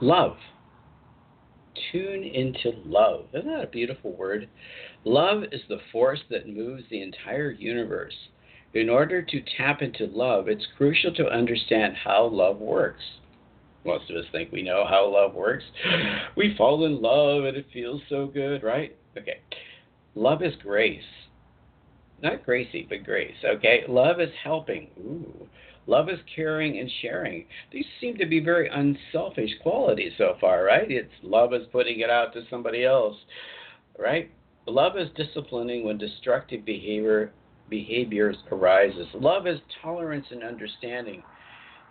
[0.00, 0.36] Love.
[1.92, 3.26] Tune into love.
[3.32, 4.48] Isn't that a beautiful word?
[5.04, 8.14] Love is the force that moves the entire universe.
[8.74, 13.02] In order to tap into love, it's crucial to understand how love works.
[13.84, 15.64] Most of us think we know how love works.
[16.36, 18.94] We fall in love and it feels so good, right?
[19.16, 19.40] Okay.
[20.14, 21.00] Love is grace.
[22.22, 23.84] Not Gracie, but grace, okay?
[23.88, 24.88] Love is helping.
[24.98, 25.48] Ooh.
[25.86, 27.46] Love is caring and sharing.
[27.72, 30.90] These seem to be very unselfish qualities so far, right?
[30.90, 33.16] It's love is putting it out to somebody else,
[33.98, 34.30] right?
[34.66, 37.32] Love is disciplining when destructive behavior
[37.68, 39.06] behaviors arises.
[39.14, 41.22] Love is tolerance and understanding.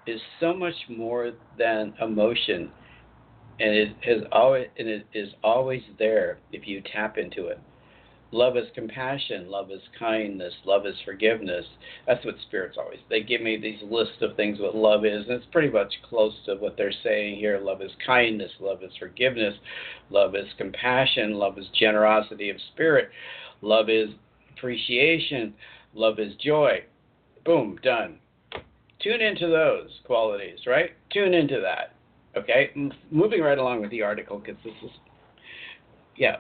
[0.08, 2.70] Is so much more than emotion,
[3.60, 7.60] and it has always and it is always there if you tap into it.
[8.36, 9.50] Love is compassion.
[9.50, 10.54] Love is kindness.
[10.66, 11.66] Love is forgiveness.
[12.06, 13.00] That's what spirits always.
[13.10, 16.34] They give me these lists of things what love is, and it's pretty much close
[16.46, 17.58] to what they're saying here.
[17.58, 18.52] Love is kindness.
[18.60, 19.54] Love is forgiveness.
[20.10, 21.36] Love is compassion.
[21.36, 23.10] Love is generosity of spirit.
[23.62, 24.10] Love is
[24.54, 25.54] appreciation.
[25.94, 26.84] Love is joy.
[27.46, 28.18] Boom, done.
[29.02, 30.90] Tune into those qualities, right?
[31.10, 31.96] Tune into that.
[32.38, 32.72] Okay,
[33.12, 34.92] moving right along with the article because this is,
[36.18, 36.40] yeah,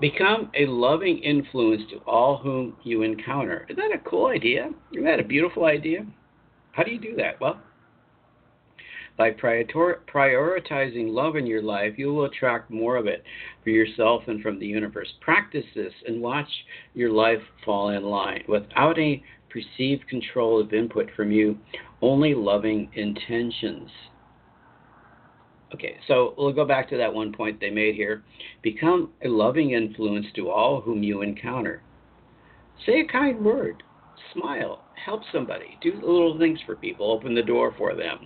[0.00, 3.66] Become a loving influence to all whom you encounter.
[3.68, 4.70] Isn't that a cool idea?
[4.92, 6.06] Isn't that a beautiful idea?
[6.72, 7.40] How do you do that?
[7.40, 7.60] Well,
[9.16, 13.24] by prioritizing love in your life, you will attract more of it
[13.64, 15.12] for yourself and from the universe.
[15.20, 16.48] Practice this and watch
[16.94, 21.58] your life fall in line without any perceived control of input from you,
[22.00, 23.90] only loving intentions.
[25.74, 28.22] Okay, so we'll go back to that one point they made here.
[28.62, 31.82] Become a loving influence to all whom you encounter.
[32.86, 33.82] Say a kind word,
[34.32, 38.18] smile, help somebody, do little things for people, open the door for them.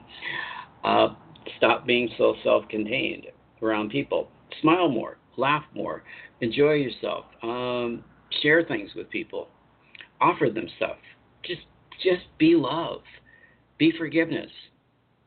[0.85, 1.15] Uh,
[1.57, 3.27] stop being so self contained
[3.61, 4.29] around people.
[4.61, 6.05] Smile more, laugh more,
[6.41, 8.05] enjoy yourself, um,
[8.43, 9.49] share things with people,
[10.21, 10.97] offer them stuff.
[11.45, 11.63] Just,
[12.05, 13.01] just be love,
[13.79, 14.51] be forgiveness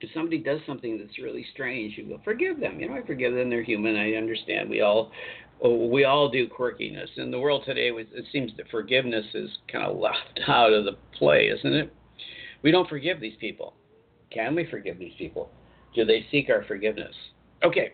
[0.05, 2.79] if somebody does something that's really strange, you go forgive them.
[2.79, 3.49] You know, I forgive them.
[3.49, 3.95] They're human.
[3.95, 4.69] I understand.
[4.69, 5.11] We all
[5.63, 7.17] oh, we all do quirkiness.
[7.17, 10.93] In the world today, it seems that forgiveness is kind of left out of the
[11.17, 11.93] play, isn't it?
[12.61, 13.73] We don't forgive these people.
[14.31, 15.49] Can we forgive these people?
[15.95, 17.13] Do they seek our forgiveness?
[17.63, 17.89] Okay.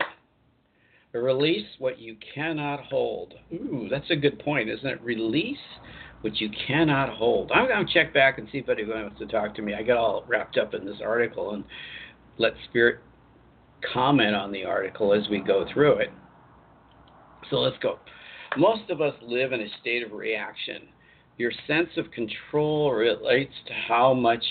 [1.14, 3.34] Release what you cannot hold.
[3.54, 5.02] Ooh, that's a good point, isn't it?
[5.02, 5.58] Release
[6.22, 7.52] what you cannot hold.
[7.52, 9.74] I'm going to check back and see if anybody wants to talk to me.
[9.74, 11.64] I got all wrapped up in this article and
[12.42, 13.00] let Spirit
[13.94, 16.10] comment on the article as we go through it.
[17.50, 18.00] So let's go.
[18.58, 20.88] Most of us live in a state of reaction.
[21.38, 24.44] Your sense of control relates to how much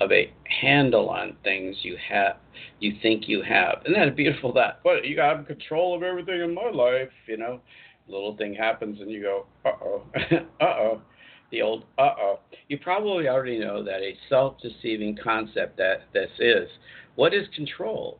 [0.00, 0.32] of a
[0.62, 2.36] handle on things you have,
[2.78, 3.82] you think you have.
[3.84, 4.52] Isn't that beautiful?
[4.52, 7.10] That what you have control of everything in my life.
[7.26, 7.60] You know,
[8.06, 10.02] little thing happens and you go, uh oh,
[10.60, 11.02] uh oh
[11.50, 12.40] the old uh oh.
[12.68, 16.68] You probably already know that a self deceiving concept that this is.
[17.14, 18.18] What is control?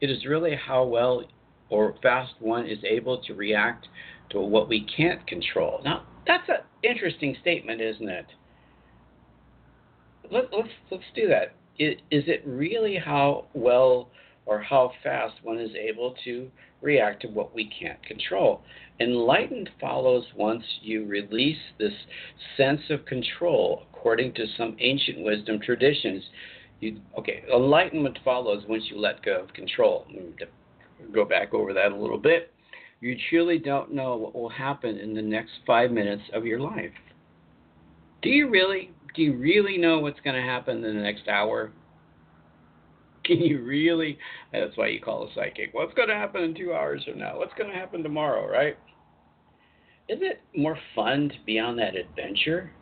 [0.00, 1.24] It is really how well
[1.70, 3.86] or fast one is able to react
[4.30, 5.80] to what we can't control.
[5.84, 8.26] Now, that's an interesting statement, isn't it?
[10.30, 11.54] Let, us let's, let's do that.
[11.78, 14.08] Is, is it really how well
[14.46, 16.50] or how fast one is able to
[16.82, 18.62] react to what we can't control?
[19.00, 21.92] Enlightened follows once you release this
[22.56, 26.22] sense of control, according to some ancient wisdom traditions.
[26.80, 30.06] You, okay, enlightenment follows once you let go of control.
[31.12, 32.52] Go back over that a little bit.
[33.00, 36.92] You truly don't know what will happen in the next five minutes of your life.
[38.22, 38.90] Do you really?
[39.14, 41.70] Do you really know what's going to happen in the next hour?
[43.24, 44.18] Can you really?
[44.52, 45.72] That's why you call a psychic.
[45.72, 47.38] What's going to happen in two hours from now?
[47.38, 48.76] What's going to happen tomorrow, right?
[50.08, 52.72] Isn't it more fun to be on that adventure?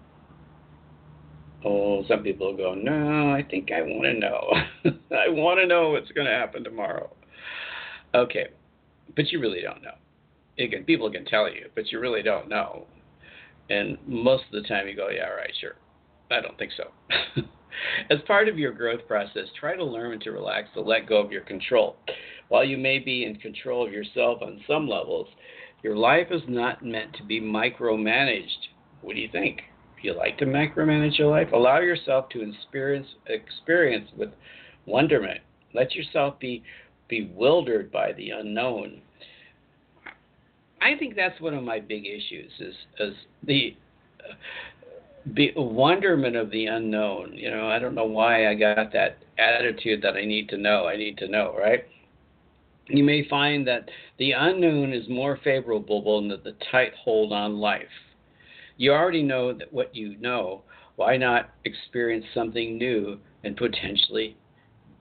[1.65, 4.97] Oh, some people go, no, I think I want to know.
[5.17, 7.15] I want to know what's going to happen tomorrow.
[8.15, 8.49] Okay,
[9.15, 9.95] but you really don't know.
[10.59, 12.87] Again, people can tell you, but you really don't know.
[13.71, 15.77] And most of the time you go, yeah, right, sure.
[16.33, 16.91] I don't think so.
[18.11, 21.33] As part of your growth process, try to learn to relax, to let go of
[21.33, 21.97] your control.
[22.49, 25.29] While you may be in control of yourself on some levels,
[25.83, 28.69] your life is not meant to be micromanaged.
[29.01, 29.63] What do you think?
[29.97, 34.31] If you like to micromanage your life, allow yourself to experience experience with
[34.87, 35.41] wonderment.
[35.75, 36.63] Let yourself be
[37.09, 39.01] bewildered by the unknown.
[40.81, 43.15] I think that's one of my big issues is is
[43.45, 43.77] the
[45.35, 47.33] be, wonderment of the unknown.
[47.35, 50.87] You know, I don't know why I got that attitude that I need to know.
[50.87, 51.85] I need to know, right?
[52.89, 57.87] You may find that the unknown is more favorable than the tight hold on life.
[58.77, 60.63] You already know that what you know.
[60.97, 64.37] Why not experience something new and potentially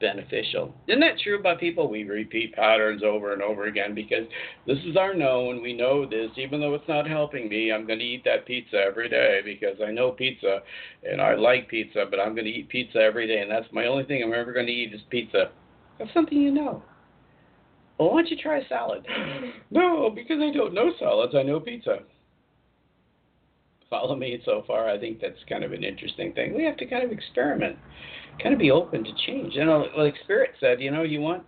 [0.01, 0.73] beneficial.
[0.87, 1.89] Isn't that true about people?
[1.89, 4.27] We repeat patterns over and over again because
[4.67, 5.61] this is our known.
[5.61, 7.71] We know this, even though it's not helping me.
[7.71, 10.59] I'm going to eat that pizza every day because I know pizza
[11.09, 13.85] and I like pizza, but I'm going to eat pizza every day, and that's my
[13.85, 15.51] only thing I'm ever going to eat is pizza.
[15.97, 16.83] That's something you know.
[17.97, 19.05] Well, why don't you try a salad?
[19.71, 21.35] no, because I don't know salads.
[21.35, 21.99] I know pizza.
[23.91, 24.89] Follow me so far.
[24.89, 26.55] I think that's kind of an interesting thing.
[26.55, 27.77] We have to kind of experiment
[28.41, 29.54] kind of be open to change.
[29.56, 31.43] You know, like Spirit said, you know, you want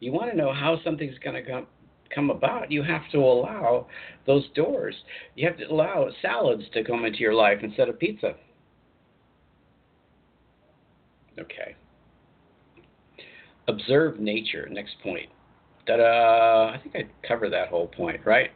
[0.00, 1.66] you want to know how something's going to come
[2.14, 2.70] come about.
[2.70, 3.86] You have to allow
[4.26, 4.94] those doors.
[5.34, 8.34] You have to allow salads to come into your life instead of pizza.
[11.38, 11.74] Okay.
[13.68, 14.68] Observe nature.
[14.70, 15.30] Next point.
[15.86, 16.74] Ta-da!
[16.74, 18.50] I think I covered that whole point, right?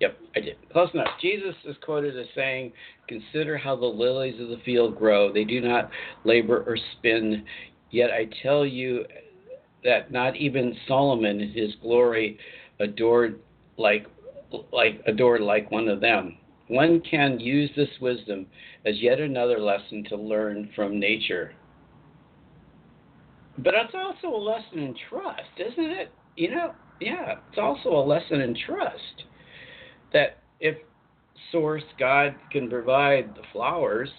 [0.00, 0.56] Yep, I did.
[0.72, 1.08] Close enough.
[1.20, 2.72] Jesus is quoted as saying,
[3.08, 5.32] Consider how the lilies of the field grow.
[5.32, 5.90] They do not
[6.24, 7.44] labor or spin.
[7.90, 9.04] Yet I tell you
[9.84, 12.38] that not even Solomon in his glory
[12.80, 13.38] adored
[13.76, 14.06] like
[14.72, 16.36] like adored like one of them.
[16.68, 18.46] One can use this wisdom
[18.86, 21.54] as yet another lesson to learn from nature.
[23.58, 26.12] But it's also a lesson in trust, isn't it?
[26.36, 29.24] You know, yeah, it's also a lesson in trust
[30.12, 30.76] that if
[31.50, 34.10] source God can provide the flowers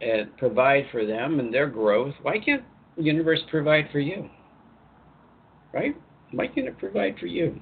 [0.00, 2.62] and provide for them and their growth, why can't
[2.96, 4.28] the universe provide for you?
[5.72, 5.96] Right?
[6.32, 7.60] Why can't it provide for you?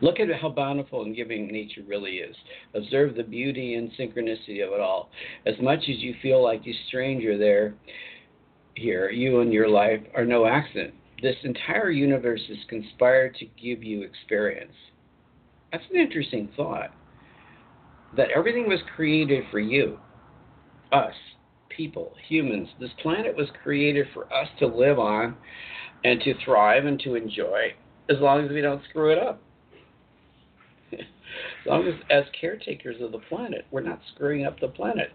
[0.00, 2.34] Look at how bountiful and giving nature really is.
[2.74, 5.10] Observe the beauty and synchronicity of it all.
[5.46, 7.74] As much as you feel like a stranger there,
[8.74, 10.94] here, you and your life are no accident.
[11.22, 14.72] This entire universe is conspired to give you experience.
[15.72, 16.90] That's an interesting thought.
[18.16, 19.98] That everything was created for you,
[20.90, 21.14] us,
[21.68, 22.68] people, humans.
[22.80, 25.36] This planet was created for us to live on
[26.04, 27.74] and to thrive and to enjoy
[28.10, 29.40] as long as we don't screw it up.
[30.92, 35.12] as long as, as caretakers of the planet, we're not screwing up the planet.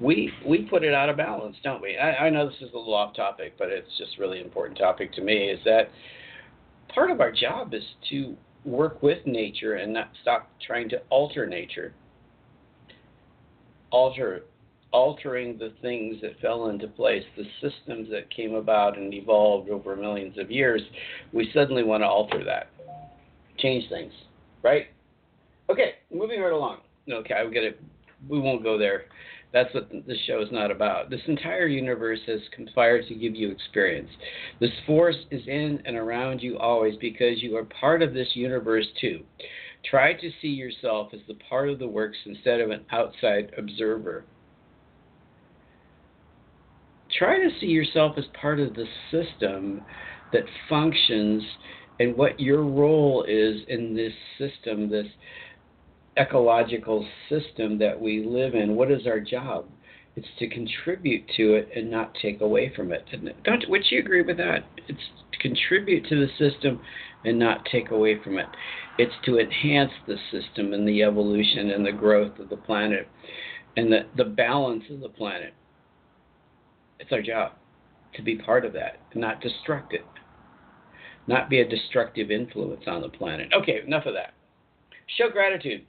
[0.00, 1.96] We we put it out of balance, don't we?
[1.98, 5.12] I, I know this is a little off topic, but it's just really important topic
[5.14, 5.50] to me.
[5.50, 5.90] Is that
[6.94, 8.36] part of our job is to
[8.68, 11.92] work with nature and not stop trying to alter nature.
[13.90, 14.42] Alter
[14.92, 19.94] altering the things that fell into place, the systems that came about and evolved over
[19.94, 20.80] millions of years,
[21.32, 22.68] we suddenly want to alter that,
[23.58, 24.12] change things,
[24.62, 24.86] right?
[25.68, 26.78] Okay, moving right along.
[27.10, 27.80] Okay, I get it.
[28.28, 29.04] We won't go there.
[29.52, 31.08] That's what this show is not about.
[31.08, 34.10] This entire universe has conspired to give you experience.
[34.60, 38.86] This force is in and around you always because you are part of this universe
[39.00, 39.24] too.
[39.88, 44.24] Try to see yourself as the part of the works instead of an outside observer
[47.16, 49.82] try to see yourself as part of the system
[50.32, 51.42] that functions
[52.00, 55.06] and what your role is in this system, this
[56.18, 58.76] ecological system that we live in.
[58.76, 59.66] What is our job?
[60.16, 63.04] It's to contribute to it and not take away from it.
[63.44, 64.64] Don't would you agree with that?
[64.88, 64.98] It's
[65.32, 66.80] to contribute to the system
[67.24, 68.46] and not take away from it.
[68.98, 73.08] It's to enhance the system and the evolution and the growth of the planet
[73.76, 75.54] and the, the balance of the planet.
[76.98, 77.52] It's our job
[78.14, 80.04] to be part of that, and not destruct it,
[81.28, 83.52] not be a destructive influence on the planet.
[83.52, 84.34] Okay, enough of that.
[85.16, 85.86] Show gratitude.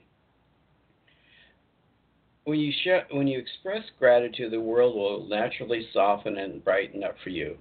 [2.44, 2.72] When you
[3.10, 7.56] when you express gratitude, the world will naturally soften and brighten up for you.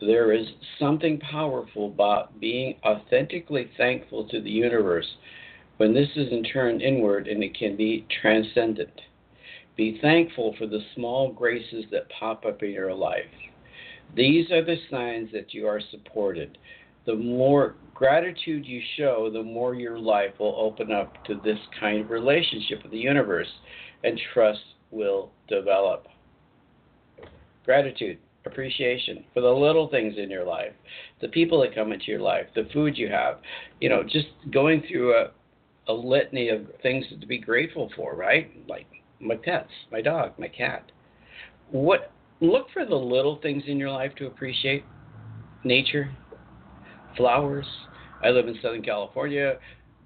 [0.00, 0.46] There is
[0.78, 5.06] something powerful about being authentically thankful to the universe
[5.78, 9.00] when this is in turn inward and it can be transcendent.
[9.76, 13.24] Be thankful for the small graces that pop up in your life.
[14.14, 16.58] These are the signs that you are supported.
[17.06, 22.00] The more gratitude you show, the more your life will open up to this kind
[22.00, 23.48] of relationship with the universe,
[24.04, 26.06] and trust will develop.
[27.64, 30.72] Gratitude, appreciation for the little things in your life,
[31.20, 33.38] the people that come into your life, the food you have,
[33.80, 35.30] you know, just going through a,
[35.88, 38.50] a litany of things to be grateful for, right?
[38.68, 38.86] Like
[39.20, 40.90] my pets, my dog, my cat.
[41.70, 44.84] What look for the little things in your life to appreciate.
[45.64, 46.10] Nature,
[47.16, 47.66] flowers.
[48.22, 49.54] I live in Southern California.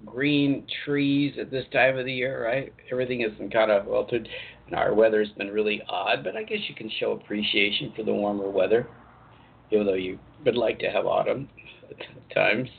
[0.05, 2.73] Green trees at this time of the year, right?
[2.91, 4.27] Everything is kind of altered.
[4.67, 8.03] And our weather has been really odd, but I guess you can show appreciation for
[8.03, 8.87] the warmer weather,
[9.71, 11.49] even though you would like to have autumn
[11.89, 12.69] at times.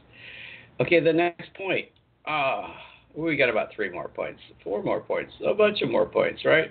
[0.80, 1.88] Okay, the next point.
[2.26, 2.74] Ah,
[3.16, 6.70] we got about three more points, four more points, a bunch of more points, right?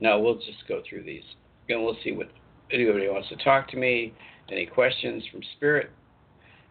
[0.00, 1.22] No, we'll just go through these.
[1.68, 2.30] And we'll see what
[2.72, 4.12] anybody wants to talk to me.
[4.50, 5.90] Any questions from Spirit?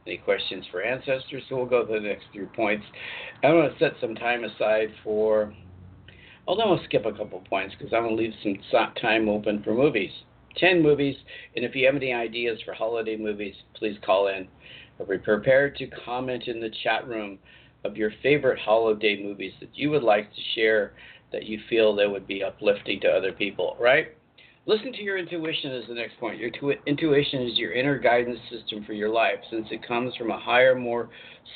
[0.07, 1.43] Any questions for ancestors?
[1.49, 2.85] So we'll go to the next three points.
[3.43, 5.53] I want to set some time aside for.
[6.47, 8.57] Well, then we'll skip a couple points because I want to leave some
[9.01, 10.11] time open for movies.
[10.55, 11.15] 10 movies,
[11.55, 14.47] and if you have any ideas for holiday movies, please call in.
[14.99, 17.37] I'll be prepared to comment in the chat room
[17.83, 20.93] of your favorite holiday movies that you would like to share
[21.31, 24.16] that you feel that would be uplifting to other people, right?
[24.67, 26.37] Listen to your intuition is the next point.
[26.39, 30.29] Your tu- intuition is your inner guidance system for your life, since it comes from
[30.29, 31.09] a higher, more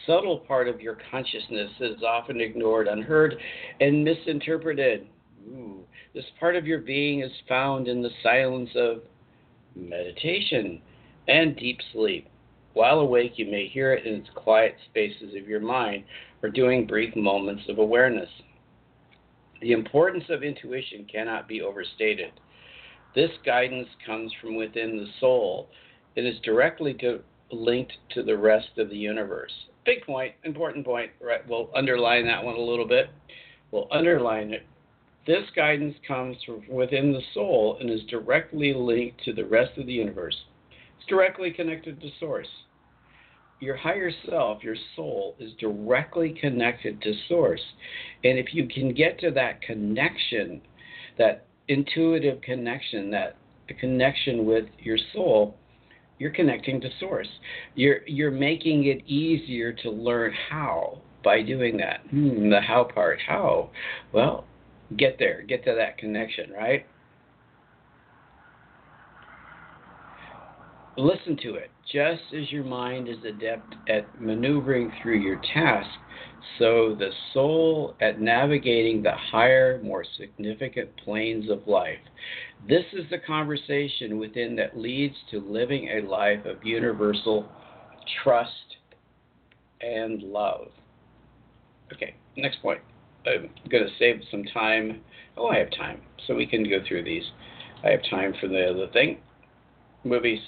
[0.08, 3.36] subtle part of your consciousness that is often ignored, unheard,
[3.82, 5.08] and misinterpreted.
[5.50, 5.82] Ooh.
[6.14, 9.02] This part of your being is found in the silence of
[9.76, 10.82] meditation
[11.28, 12.30] and deep sleep.
[12.76, 16.06] While awake, you may hear it in its quiet spaces of your mind
[16.42, 18.30] or during brief moments of awareness.
[19.60, 22.32] The importance of intuition cannot be overstated.
[23.14, 25.70] This guidance comes from within the soul.
[26.16, 27.20] It is directly to,
[27.52, 29.52] linked to the rest of the universe.
[29.86, 31.12] Big point, important point.
[31.22, 33.10] Right, we'll underline that one a little bit.
[33.72, 34.66] We'll underline it.
[35.28, 39.86] This guidance comes from within the soul and is directly linked to the rest of
[39.86, 40.36] the universe.
[40.98, 42.48] It's directly connected to Source.
[43.60, 47.62] Your higher self, your soul, is directly connected to Source.
[48.24, 50.62] And if you can get to that connection,
[51.20, 53.36] that intuitive connection, that
[53.80, 55.56] connection with your soul,
[56.20, 57.28] you're connecting to source.
[57.76, 62.02] You're you're making it easier to learn how by doing that.
[62.10, 63.20] Hmm, the how part.
[63.26, 63.70] How?
[64.14, 64.46] Well,
[64.98, 65.44] get there.
[65.44, 66.86] Get to that connection, right?
[71.02, 71.72] Listen to it.
[71.92, 75.90] Just as your mind is adept at maneuvering through your task,
[76.60, 81.98] so the soul at navigating the higher, more significant planes of life.
[82.70, 87.50] This is the conversation within that leads to living a life of universal
[88.24, 88.78] trust
[89.82, 90.68] and love.
[91.92, 92.80] Okay, next point.
[93.26, 95.02] I'm going to save some time.
[95.36, 97.24] Oh, I have time, so we can go through these.
[97.84, 99.18] I have time for the other thing.
[100.04, 100.40] Movies.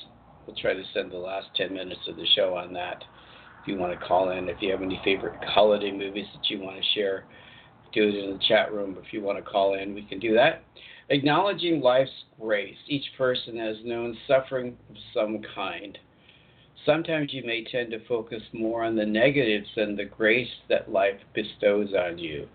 [0.45, 3.03] We'll try to spend the last 10 minutes of the show on that.
[3.61, 6.59] If you want to call in, if you have any favorite holiday movies that you
[6.59, 7.25] want to share,
[7.93, 8.97] do it in the chat room.
[9.03, 10.63] If you want to call in, we can do that.
[11.09, 12.77] Acknowledging life's grace.
[12.87, 15.97] Each person has known suffering of some kind.
[16.85, 21.19] Sometimes you may tend to focus more on the negatives than the grace that life
[21.33, 22.47] bestows on you.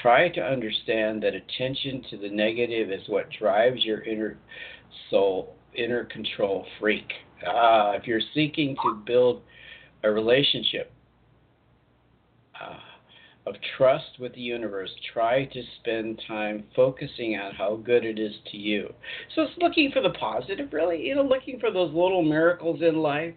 [0.00, 4.38] Try to understand that attention to the negative is what drives your inner
[5.10, 7.10] soul, inner control freak.
[7.46, 9.42] Ah, if you're seeking to build
[10.04, 10.92] a relationship,
[12.60, 12.82] ah,
[13.44, 18.32] of trust with the universe, try to spend time focusing on how good it is
[18.52, 18.92] to you.
[19.34, 22.96] So it's looking for the positive, really, you know, looking for those little miracles in
[22.98, 23.34] life,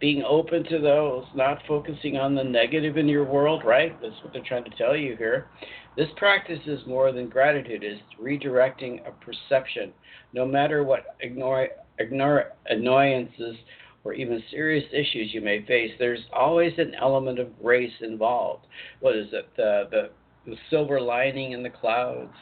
[0.00, 4.00] being open to those, not focusing on the negative in your world, right?
[4.00, 5.48] That's what they're trying to tell you here.
[5.96, 9.92] This practice is more than gratitude, it's redirecting a perception.
[10.32, 11.68] No matter what ignore,
[11.98, 13.56] ignore annoyances
[14.04, 18.66] or even serious issues you may face, there's always an element of grace involved.
[19.00, 19.48] What is it?
[19.56, 20.10] The, the,
[20.50, 22.34] the silver lining in the clouds.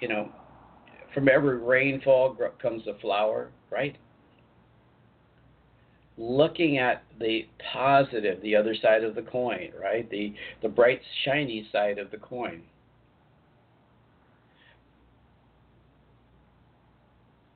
[0.00, 0.32] You know,
[1.14, 3.96] from every rainfall comes a flower, right?
[6.16, 10.08] Looking at the positive, the other side of the coin, right?
[10.10, 12.62] The the bright, shiny side of the coin.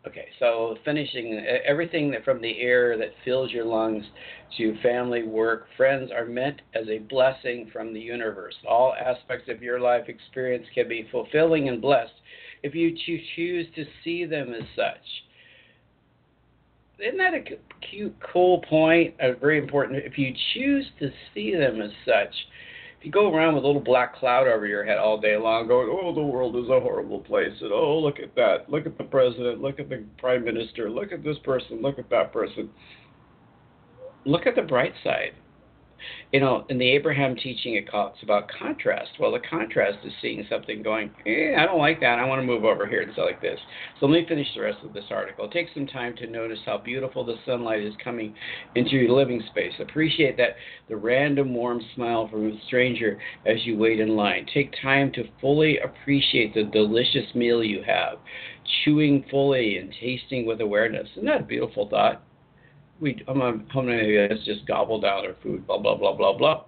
[0.09, 4.07] Okay, so finishing everything that from the air that fills your lungs
[4.57, 8.55] to family, work, friends are meant as a blessing from the universe.
[8.67, 12.15] All aspects of your life experience can be fulfilling and blessed
[12.63, 12.97] if you
[13.37, 15.05] choose to see them as such.
[17.01, 17.43] Isn't that a
[17.91, 19.15] cute, cool point?
[19.21, 20.03] A very important.
[20.07, 22.35] If you choose to see them as such,
[22.99, 25.69] if you go around with a little black cloud over your head all day long,
[25.69, 28.69] going, "Oh, the world is a horrible place," and "Oh, look at that!
[28.69, 29.63] Look at the president!
[29.63, 30.91] Look at the prime minister!
[30.91, 31.81] Look at this person!
[31.81, 32.71] Look at that person!"
[34.25, 35.35] Look at the bright side
[36.33, 39.11] you know, in the Abraham teaching, it talks about contrast.
[39.19, 42.19] Well, the contrast is seeing something going, eh, I don't like that.
[42.19, 43.59] I want to move over here and say like this.
[43.99, 45.49] So let me finish the rest of this article.
[45.49, 48.35] Take some time to notice how beautiful the sunlight is coming
[48.75, 49.73] into your living space.
[49.81, 50.57] Appreciate that
[50.89, 54.47] the random warm smile from a stranger as you wait in line.
[54.53, 58.19] Take time to fully appreciate the delicious meal you have,
[58.85, 61.09] chewing fully and tasting with awareness.
[61.13, 62.23] Isn't that a beautiful thought?
[63.01, 66.65] We how many of us just gobble down our food, blah blah blah blah blah.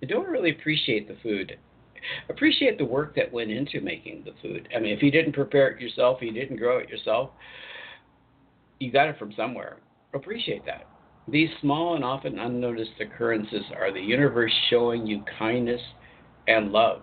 [0.00, 1.58] You don't really appreciate the food.
[2.28, 4.68] Appreciate the work that went into making the food.
[4.74, 7.30] I mean, if you didn't prepare it yourself, you didn't grow it yourself,
[8.78, 9.78] you got it from somewhere.
[10.14, 10.86] Appreciate that.
[11.26, 15.80] These small and often unnoticed occurrences are the universe showing you kindness
[16.46, 17.02] and love.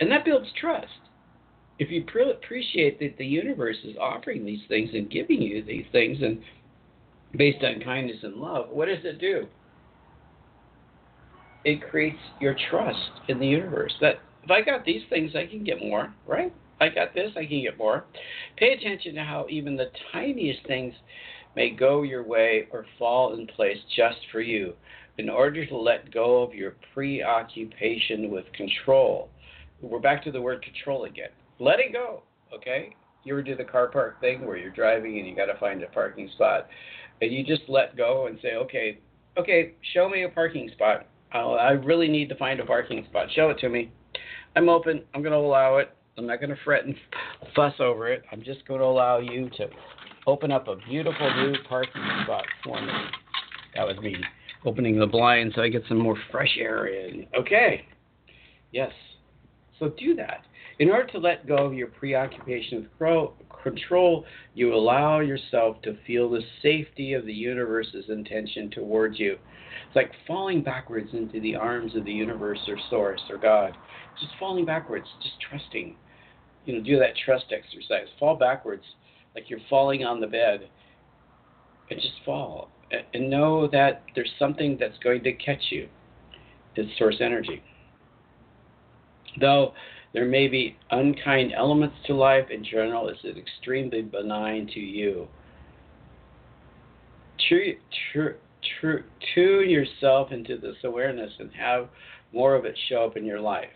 [0.00, 0.88] And that builds trust
[1.78, 5.86] if you pre- appreciate that the universe is offering these things and giving you these
[5.92, 6.40] things and
[7.36, 9.46] based on kindness and love, what does it do?
[11.64, 15.64] It creates your trust in the universe that if I got these things, I can
[15.64, 16.52] get more, right?
[16.80, 18.04] I got this, I can get more.
[18.58, 20.94] Pay attention to how even the tiniest things
[21.56, 24.74] may go your way or fall in place just for you
[25.16, 29.30] in order to let go of your preoccupation with control.
[29.80, 32.22] We're back to the word control again let it go.
[32.54, 32.94] Okay.
[33.24, 35.82] You ever do the car park thing where you're driving and you got to find
[35.82, 36.68] a parking spot,
[37.22, 38.98] and you just let go and say, okay,
[39.38, 41.06] okay, show me a parking spot.
[41.32, 43.28] I'll, I really need to find a parking spot.
[43.34, 43.90] Show it to me.
[44.56, 45.02] I'm open.
[45.14, 45.90] I'm going to allow it.
[46.16, 46.94] I'm not going to fret and
[47.56, 48.22] fuss over it.
[48.30, 49.68] I'm just going to allow you to
[50.26, 52.92] open up a beautiful new parking spot for me.
[53.74, 54.16] That was me
[54.64, 57.26] opening the blind so I get some more fresh air in.
[57.36, 57.86] Okay.
[58.70, 58.92] Yes.
[59.78, 60.44] So do that.
[60.78, 63.30] In order to let go of your preoccupation with
[63.62, 69.32] control, you allow yourself to feel the safety of the universe's intention towards you.
[69.86, 73.76] It's like falling backwards into the arms of the universe or source or God.
[74.20, 75.96] Just falling backwards, just trusting.
[76.66, 78.08] You know, do that trust exercise.
[78.18, 78.84] Fall backwards
[79.34, 80.68] like you're falling on the bed,
[81.90, 82.70] and just fall.
[83.12, 85.88] And know that there's something that's going to catch you.
[86.76, 87.62] It's source energy.
[89.40, 89.74] Though
[90.14, 95.28] there may be unkind elements to life, in general, it's extremely benign to you.
[97.48, 97.76] True,
[99.34, 101.88] tune yourself into this awareness and have
[102.32, 103.68] more of it show up in your life.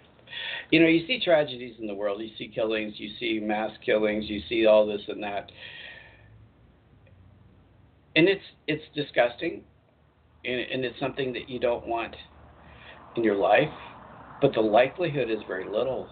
[0.71, 4.27] You know, you see tragedies in the world, you see killings, you see mass killings,
[4.29, 5.51] you see all this and that.
[8.15, 9.63] And it's it's disgusting
[10.45, 12.15] and, and it's something that you don't want
[13.17, 13.73] in your life,
[14.41, 16.09] but the likelihood is very little.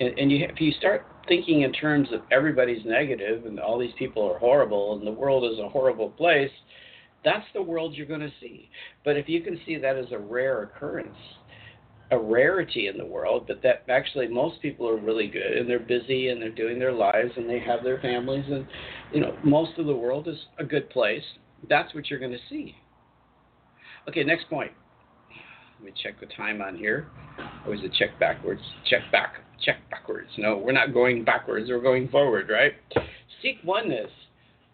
[0.00, 3.92] And, and you, if you start thinking in terms of everybody's negative and all these
[3.98, 6.50] people are horrible and the world is a horrible place,
[7.24, 8.70] that's the world you're going to see.
[9.04, 11.16] But if you can see that as a rare occurrence,
[12.10, 15.78] a rarity in the world, but that actually most people are really good and they're
[15.78, 18.66] busy and they're doing their lives and they have their families and
[19.12, 21.24] you know most of the world is a good place.
[21.68, 22.76] That's what you're going to see.
[24.08, 24.72] Okay, next point.
[25.76, 27.08] Let me check the time on here.
[27.68, 28.62] Is check backwards?
[28.88, 29.34] Check back.
[29.64, 30.28] Check backwards.
[30.38, 31.68] No, we're not going backwards.
[31.68, 32.72] We're going forward, right?
[33.42, 34.10] Seek oneness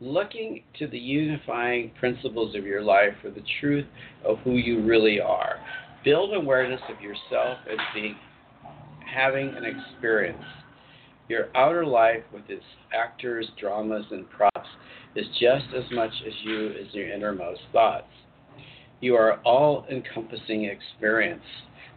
[0.00, 3.86] looking to the unifying principles of your life for the truth
[4.24, 5.56] of who you really are.
[6.04, 8.16] Build awareness of yourself as being
[9.06, 10.42] having an experience.
[11.28, 14.68] Your outer life with its actors, dramas, and props
[15.16, 18.10] is just as much as you as your innermost thoughts.
[19.00, 21.42] You are all encompassing experience.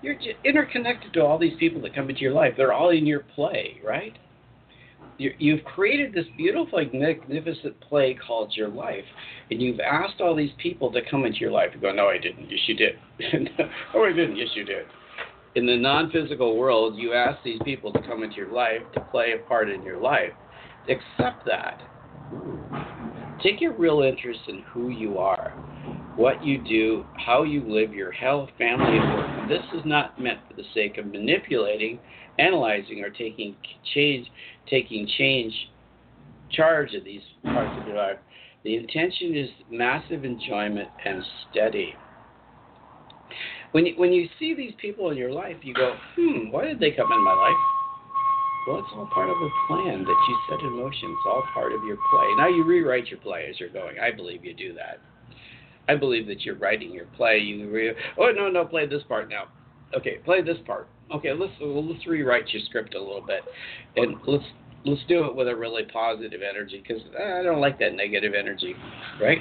[0.01, 2.53] You're interconnected to all these people that come into your life.
[2.55, 4.13] They're all in your play, right?
[5.17, 9.03] you've created this beautiful, magnificent play called your life,
[9.49, 11.69] and you've asked all these people to come into your life.
[11.73, 12.49] You go, no, I didn't.
[12.49, 12.95] Yes, you did.
[13.95, 14.37] oh, I didn't.
[14.37, 14.85] Yes, you did.
[15.55, 19.33] In the non-physical world, you ask these people to come into your life to play
[19.33, 20.31] a part in your life.
[20.83, 21.81] Accept that.
[23.41, 25.53] Take a real interest in who you are,
[26.17, 29.49] what you do, how you live, your health, family, and work.
[29.49, 31.99] This is not meant for the sake of manipulating,
[32.39, 33.55] analyzing, or taking
[33.93, 34.27] change
[34.69, 35.53] taking change
[36.51, 38.17] charge of these parts of your life.
[38.63, 41.93] The intention is massive enjoyment and steady.
[43.71, 46.79] When you, when you see these people in your life, you go, hmm, why did
[46.79, 47.63] they come in my life?
[48.67, 51.09] Well, it's all part of a plan that you set in motion.
[51.09, 52.27] It's all part of your play.
[52.37, 53.99] Now you rewrite your play as you're going.
[53.99, 54.99] I believe you do that.
[55.89, 57.39] I believe that you're writing your play.
[57.39, 59.45] You re- oh no no play this part now.
[59.95, 63.41] Okay, play this part okay, let's let's rewrite your script a little bit,
[63.95, 64.43] and let's
[64.85, 68.75] let's do it with a really positive energy because I don't like that negative energy,
[69.21, 69.39] right?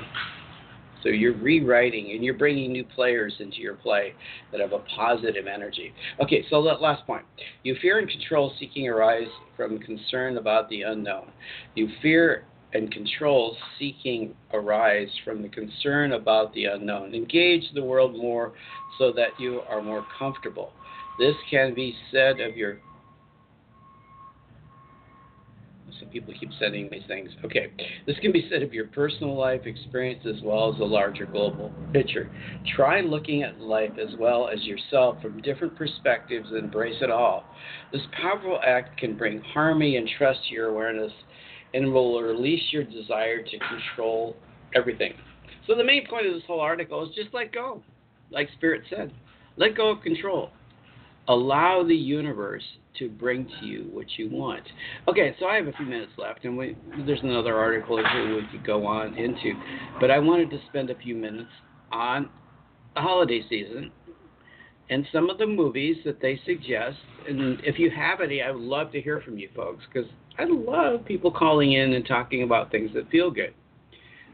[1.03, 4.13] So you're rewriting and you're bringing new players into your play
[4.51, 5.93] that have a positive energy.
[6.21, 7.25] Okay, so that last point.
[7.63, 11.31] You fear and control seeking arise from concern about the unknown.
[11.75, 12.45] You fear
[12.77, 17.15] and control seeking arise from the concern about the unknown.
[17.15, 18.53] Engage the world more
[18.99, 20.73] so that you are more comfortable.
[21.19, 22.79] This can be said of your.
[25.99, 27.31] Some people keep sending me things.
[27.43, 27.69] Okay.
[28.07, 31.73] This can be said of your personal life experience as well as the larger global
[31.95, 32.31] picture.
[32.77, 37.45] Try looking at life as well as yourself from different perspectives and embrace it all.
[37.93, 41.13] This powerful act can bring harmony and trust to your awareness
[41.77, 44.37] and will release your desire to control
[44.75, 45.13] everything.
[45.67, 47.83] So, the main point of this whole article is just let go,
[48.31, 49.13] like Spirit said.
[49.57, 50.51] Let go of control
[51.29, 52.63] allow the universe
[52.99, 54.63] to bring to you what you want.
[55.09, 58.43] Okay, so I have a few minutes left, and we, there's another article two we
[58.51, 59.53] could go on into,
[60.01, 61.51] but I wanted to spend a few minutes
[61.93, 62.31] on
[62.95, 63.91] the holiday season
[64.89, 66.97] and some of the movies that they suggest.
[67.29, 70.09] And if you have any, I would love to hear from you folks because
[70.39, 73.55] I love people calling in and talking about things that feel good.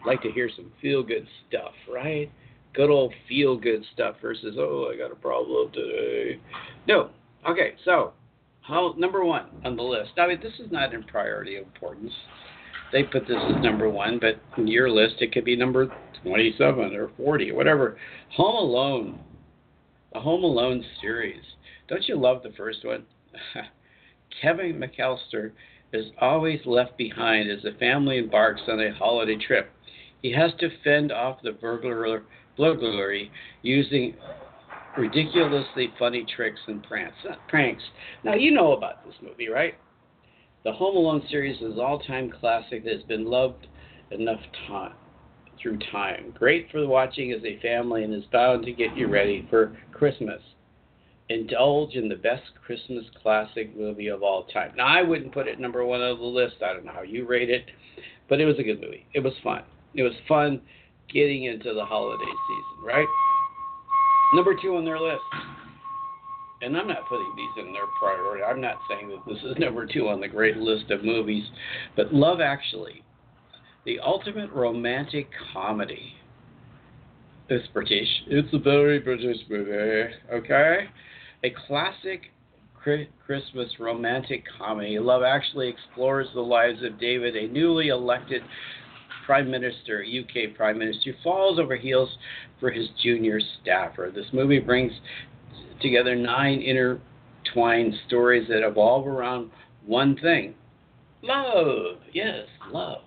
[0.04, 2.30] Like to hear some feel good stuff, right?
[2.74, 6.40] good old feel good stuff versus oh I got a problem today.
[6.88, 7.10] No.
[7.48, 8.12] Okay, so
[8.62, 10.12] how number one on the list.
[10.18, 12.12] I mean this is not in priority importance.
[12.92, 15.92] They put this as number one, but in your list it could be number
[16.22, 17.96] twenty seven or forty, or whatever.
[18.36, 19.20] Home Alone.
[20.12, 21.42] The Home Alone series.
[21.88, 23.04] Don't you love the first one?
[24.42, 25.52] Kevin McCallister
[25.92, 29.70] is always left behind as the family embarks on a holiday trip.
[30.22, 32.22] He has to fend off the burglar
[32.56, 33.30] burglary
[33.62, 34.14] using
[34.96, 37.16] ridiculously funny tricks and pranks.
[37.28, 37.34] Uh,
[38.24, 39.74] now, you know about this movie, right?
[40.64, 43.66] The Home Alone series is an all time classic that has been loved
[44.10, 44.92] enough time
[45.60, 46.32] through time.
[46.38, 50.40] Great for watching as a family and is bound to get you ready for Christmas.
[51.32, 54.72] Indulge in the best Christmas classic movie of all time.
[54.76, 56.56] Now, I wouldn't put it number one on the list.
[56.64, 57.66] I don't know how you rate it,
[58.28, 59.06] but it was a good movie.
[59.14, 59.62] It was fun.
[59.94, 60.60] It was fun
[61.12, 63.06] getting into the holiday season, right?
[64.34, 65.20] Number two on their list.
[66.62, 68.44] And I'm not putting these in their priority.
[68.44, 71.44] I'm not saying that this is number two on the great list of movies,
[71.96, 73.02] but Love Actually,
[73.84, 76.14] the ultimate romantic comedy.
[77.48, 78.08] It's British.
[78.28, 80.88] It's a very British movie, okay?
[81.44, 82.30] A classic
[83.26, 84.98] Christmas romantic comedy.
[84.98, 88.42] Love Actually explores the lives of David, a newly elected
[89.26, 92.08] Prime Minister, UK Prime Minister, who falls over heels
[92.60, 94.12] for his junior staffer.
[94.14, 94.92] This movie brings
[95.80, 99.50] together nine intertwined stories that evolve around
[99.84, 100.54] one thing
[101.22, 101.98] love.
[102.12, 103.02] Yes, love.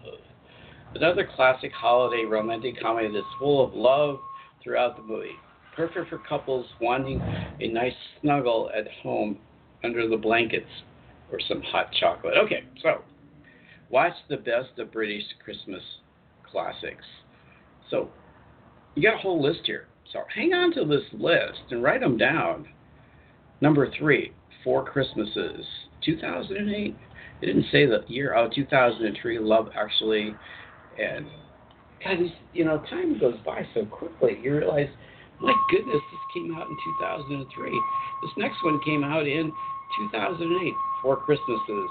[0.93, 4.19] Another classic holiday romantic comedy that's full of love
[4.63, 5.35] throughout the movie.
[5.75, 7.19] Perfect for couples wanting
[7.59, 9.37] a nice snuggle at home
[9.83, 10.69] under the blankets
[11.31, 12.35] or some hot chocolate.
[12.37, 13.01] Okay, so
[13.89, 15.81] watch the best of British Christmas
[16.49, 17.03] classics.
[17.89, 18.09] So
[18.95, 19.87] you got a whole list here.
[20.13, 22.67] So hang on to this list and write them down.
[23.59, 24.31] Number three,
[24.65, 25.63] Four Christmases,
[26.03, 26.95] 2008.
[27.41, 28.35] It didn't say the year.
[28.35, 29.37] Oh, 2003.
[29.37, 30.35] Love Actually,
[30.99, 31.27] and
[32.03, 32.17] God,
[32.51, 34.39] you know, time goes by so quickly.
[34.41, 34.89] You realize,
[35.41, 37.81] my goodness, this came out in 2003.
[38.21, 39.51] This next one came out in
[40.11, 40.73] 2008.
[41.01, 41.89] Four Christmases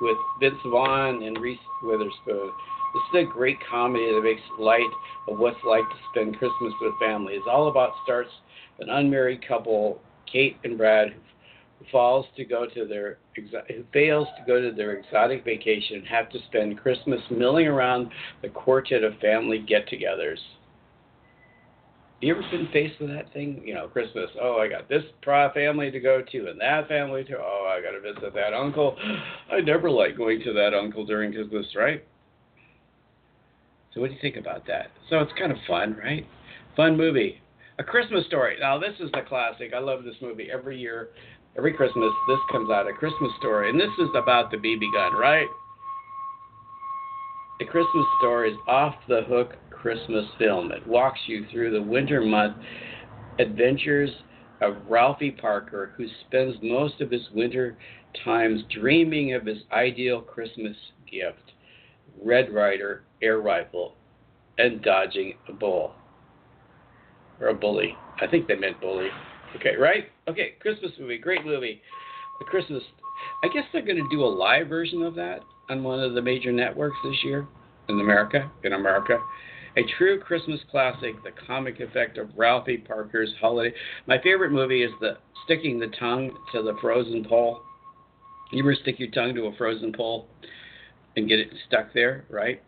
[0.00, 2.50] with Vince Vaughn and Reese Witherspoon.
[2.94, 4.90] This is a great comedy that makes light
[5.28, 7.34] of what's like to spend Christmas with family.
[7.34, 8.30] It's all about starts
[8.78, 10.00] an unmarried couple,
[10.30, 11.14] Kate and Brad,
[11.78, 16.06] who falls to go to their who fails to go to their exotic vacation and
[16.06, 18.10] have to spend Christmas milling around
[18.42, 20.38] the quartet of family get-togethers.
[22.20, 23.62] You ever been faced with that thing?
[23.64, 24.30] You know, Christmas.
[24.40, 27.36] Oh, I got this family to go to and that family to.
[27.36, 28.96] Oh, I got to visit that uncle.
[29.52, 32.02] I never like going to that uncle during Christmas, right?
[33.92, 34.90] So what do you think about that?
[35.10, 36.26] So it's kind of fun, right?
[36.74, 37.40] Fun movie.
[37.78, 38.56] A Christmas Story.
[38.60, 39.72] Now this is the classic.
[39.74, 41.10] I love this movie every year.
[41.58, 42.88] Every Christmas, this comes out.
[42.88, 45.48] A Christmas Story, and this is about the BB gun, right?
[47.60, 50.72] A Christmas Story is off the hook Christmas film.
[50.72, 52.56] It walks you through the winter month
[53.38, 54.10] adventures
[54.60, 57.76] of Ralphie Parker, who spends most of his winter
[58.24, 60.76] times dreaming of his ideal Christmas
[61.10, 61.52] gift.
[62.22, 63.94] Red Ryder air rifle
[64.58, 65.92] and dodging a bull
[67.40, 67.94] or a bully.
[68.20, 69.08] I think they meant bully.
[69.56, 70.06] Okay, right?
[70.28, 71.82] Okay, Christmas movie, great movie.
[72.38, 72.82] The Christmas.
[73.44, 76.22] I guess they're going to do a live version of that on one of the
[76.22, 77.46] major networks this year
[77.88, 78.50] in America.
[78.64, 79.18] In America,
[79.76, 83.74] a true Christmas classic, the comic effect of Ralphie Parker's holiday.
[84.06, 87.60] My favorite movie is the sticking the tongue to the frozen pole.
[88.52, 90.26] You ever stick your tongue to a frozen pole
[91.16, 92.62] and get it stuck there, right?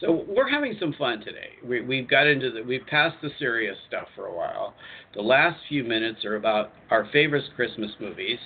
[0.00, 1.50] So we're having some fun today.
[1.62, 4.74] We, we've got into the, we've passed the serious stuff for a while.
[5.14, 8.38] The last few minutes are about our favorite Christmas movies.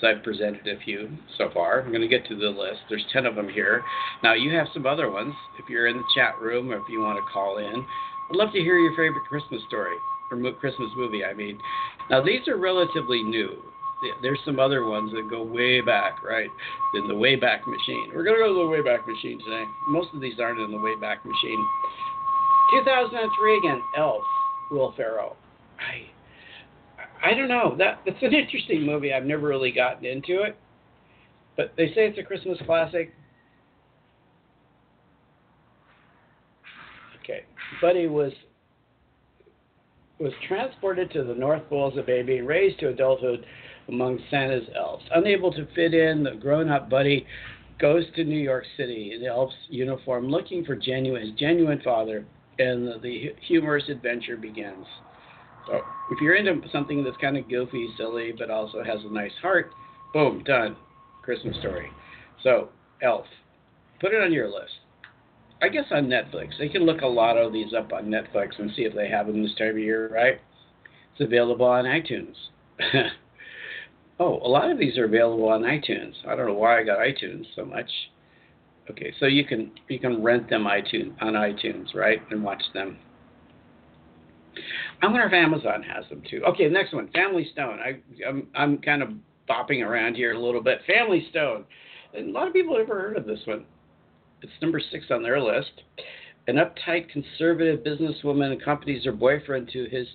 [0.00, 1.82] So I've presented a few so far.
[1.82, 2.80] I'm going to get to the list.
[2.88, 3.82] There's 10 of them here.
[4.22, 7.00] Now you have some other ones if you're in the chat room or if you
[7.00, 7.84] want to call in.
[8.30, 9.96] I'd love to hear your favorite Christmas story
[10.30, 11.58] or Christmas movie, I mean.
[12.08, 13.62] Now these are relatively new
[14.22, 16.48] there's some other ones that go way back, right?
[16.94, 18.10] In the Wayback Machine.
[18.14, 19.64] We're going to go to the Wayback Machine today.
[19.88, 21.66] Most of these aren't in the Wayback Machine.
[22.84, 24.22] 2003 again, Elf,
[24.70, 25.36] Will Ferrell.
[27.22, 27.74] I don't know.
[27.78, 29.12] That that's an interesting movie.
[29.12, 30.56] I've never really gotten into it,
[31.56, 33.12] but they say it's a Christmas classic.
[37.22, 37.44] Okay,
[37.82, 38.32] Buddy was
[40.18, 43.44] was transported to the North Pole as a baby, raised to adulthood
[43.88, 45.04] among Santa's elves.
[45.14, 47.26] Unable to fit in, the grown up Buddy
[47.78, 52.26] goes to New York City in the elf's uniform looking for genuine, his genuine father,
[52.58, 54.86] and the, the humorous adventure begins.
[55.70, 59.32] So if you're into something that's kind of goofy, silly, but also has a nice
[59.40, 59.70] heart,
[60.12, 60.76] boom, done.
[61.22, 61.90] Christmas story.
[62.42, 62.70] So,
[63.02, 63.26] Elf.
[64.00, 64.72] Put it on your list.
[65.62, 66.58] I guess on Netflix.
[66.58, 69.26] They can look a lot of these up on Netflix and see if they have
[69.26, 70.40] them this time of year, right?
[71.12, 72.34] It's available on iTunes.
[74.20, 76.12] Oh, a lot of these are available on iTunes.
[76.28, 77.88] I don't know why I got iTunes so much.
[78.90, 82.98] Okay, so you can you can rent them iTunes on iTunes, right, and watch them.
[85.02, 86.42] I wonder if Amazon has them too.
[86.48, 87.78] Okay, the next one, Family Stone.
[87.80, 89.10] I I'm, I'm kind of
[89.48, 90.80] bopping around here a little bit.
[90.86, 91.64] Family Stone.
[92.14, 93.64] And a lot of people have never heard of this one.
[94.42, 95.70] It's number six on their list.
[96.48, 100.06] An uptight conservative businesswoman accompanies her boyfriend to his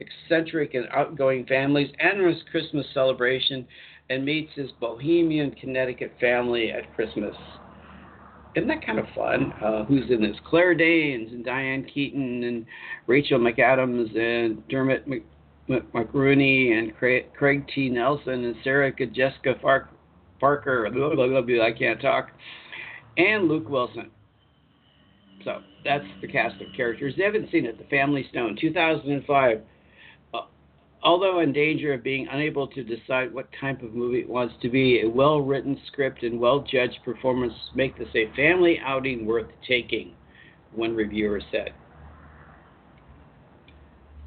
[0.00, 3.66] eccentric and outgoing family's endless Christmas celebration
[4.10, 7.34] and meets his bohemian Connecticut family at Christmas.
[8.58, 9.52] Isn't that kind of fun?
[9.64, 10.36] Uh, who's in this?
[10.44, 12.66] Claire Danes and Diane Keaton and
[13.06, 15.22] Rachel McAdams and Dermot Mc,
[15.68, 17.88] McRooney and Craig, Craig, T.
[17.88, 19.90] Nelson and Sarah Jessica Fark,
[20.40, 20.88] Parker.
[20.92, 22.30] Blah, blah, blah, I can't talk.
[23.16, 24.10] And Luke Wilson.
[25.44, 27.14] So that's the cast of characters.
[27.16, 27.78] They haven't seen it.
[27.78, 29.60] The Family Stone, 2005.
[31.02, 34.68] Although in danger of being unable to decide what type of movie it wants to
[34.68, 39.46] be, a well written script and well judged performance make this a family outing worth
[39.66, 40.14] taking,
[40.72, 41.72] one reviewer said.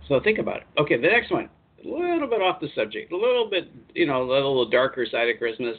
[0.08, 0.64] So think about it.
[0.78, 1.50] Okay, the next one.
[1.84, 5.30] A little bit off the subject, a little bit, you know, a little darker side
[5.30, 5.76] of Christmas.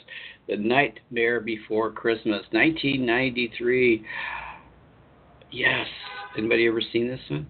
[0.49, 4.05] The Nightmare Before Christmas, 1993.
[5.53, 5.87] Yes.
[6.37, 7.47] Anybody ever seen this one?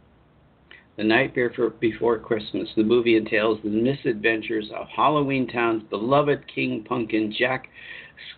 [0.99, 1.35] The Night
[1.81, 2.69] Before Christmas.
[2.77, 7.71] The movie entails the misadventures of Halloween Town's beloved King Pumpkin, Jack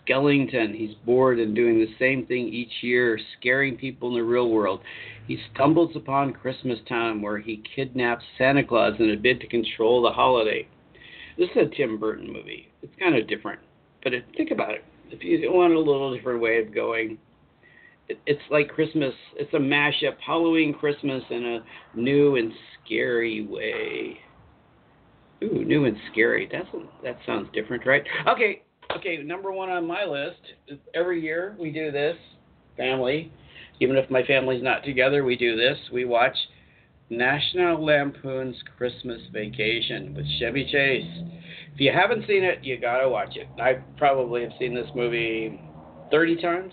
[0.07, 0.72] Skellington.
[0.72, 4.82] He's bored and doing the same thing each year, scaring people in the real world.
[5.26, 10.00] He stumbles upon Christmas Town where he kidnaps Santa Claus in a bid to control
[10.00, 10.68] the holiday.
[11.36, 12.68] This is a Tim Burton movie.
[12.82, 13.59] It's kind of different,
[14.05, 14.84] but it, think about it.
[15.11, 17.18] If you want a little different way of going,
[18.09, 19.14] it's like Christmas.
[19.36, 22.52] It's a mashup, Halloween, Christmas, in a new and
[22.84, 24.18] scary way.
[25.42, 26.48] Ooh, new and scary.
[26.50, 26.68] That's
[27.02, 28.02] that sounds different, right?
[28.28, 28.62] Okay,
[28.96, 29.22] okay.
[29.22, 30.80] Number one on my list.
[30.94, 32.16] Every year we do this.
[32.76, 33.32] Family,
[33.80, 35.78] even if my family's not together, we do this.
[35.92, 36.36] We watch
[37.09, 41.07] National Lampoon's Christmas Vacation with Chevy Chase.
[41.72, 43.46] If you haven't seen it, you gotta watch it.
[43.61, 45.61] I probably have seen this movie
[46.11, 46.72] 30 times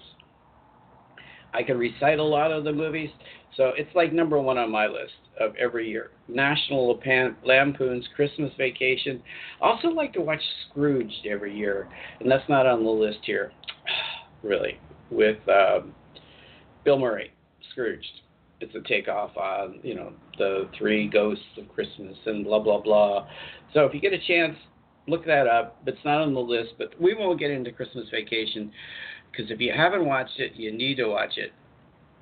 [1.54, 3.10] I can recite a lot of the movies,
[3.58, 6.12] so it's like number one on my list of every year.
[6.28, 7.00] National
[7.46, 9.22] Lampoon's Christmas Vacation.
[9.60, 11.90] Also like to watch Scrooged every year,
[12.20, 13.52] and that's not on the list here,
[14.44, 14.80] really,
[15.10, 15.94] with um,
[16.86, 17.32] Bill Murray.
[17.72, 18.22] Scrooged.
[18.60, 23.28] It's a takeoff on you know the three ghosts of Christmas and blah blah blah.
[23.74, 24.56] So if you get a chance,
[25.08, 25.82] look that up.
[25.86, 28.72] It's not on the list, but we won't get into Christmas Vacation
[29.32, 31.52] because if you haven't watched it, you need to watch it.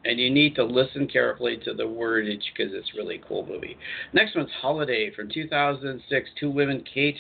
[0.06, 3.78] And you need to listen carefully to the wordage because it's really cool movie.
[4.14, 6.30] Next one's Holiday from 2006.
[6.40, 7.18] Two women, Kate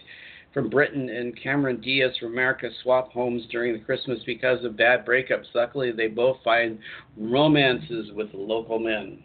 [0.53, 5.05] from Britain and Cameron Diaz from America, swap homes during the Christmas because of bad
[5.05, 5.45] breakups.
[5.53, 6.79] Luckily, they both find
[7.17, 9.21] romances with local men.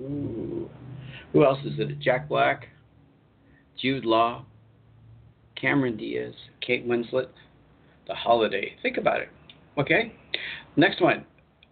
[0.00, 0.70] Ooh.
[1.32, 1.98] Who else is it?
[2.00, 2.68] Jack Black,
[3.78, 4.46] Jude Law,
[5.60, 7.28] Cameron Diaz, Kate Winslet.
[8.06, 8.74] The Holiday.
[8.82, 9.28] Think about it.
[9.78, 10.12] Okay.
[10.76, 11.24] Next one.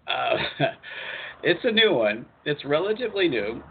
[0.07, 0.37] Uh,
[1.43, 2.27] it's a new one.
[2.45, 3.63] It's relatively new,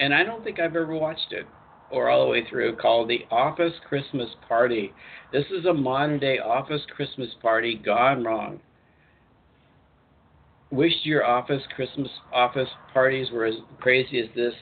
[0.00, 1.46] and I don't think I've ever watched it
[1.90, 2.76] or all the way through.
[2.76, 4.92] Called the Office Christmas Party.
[5.32, 8.60] This is a modern day Office Christmas party gone wrong.
[10.72, 14.52] Wished your office Christmas office parties were as crazy as this.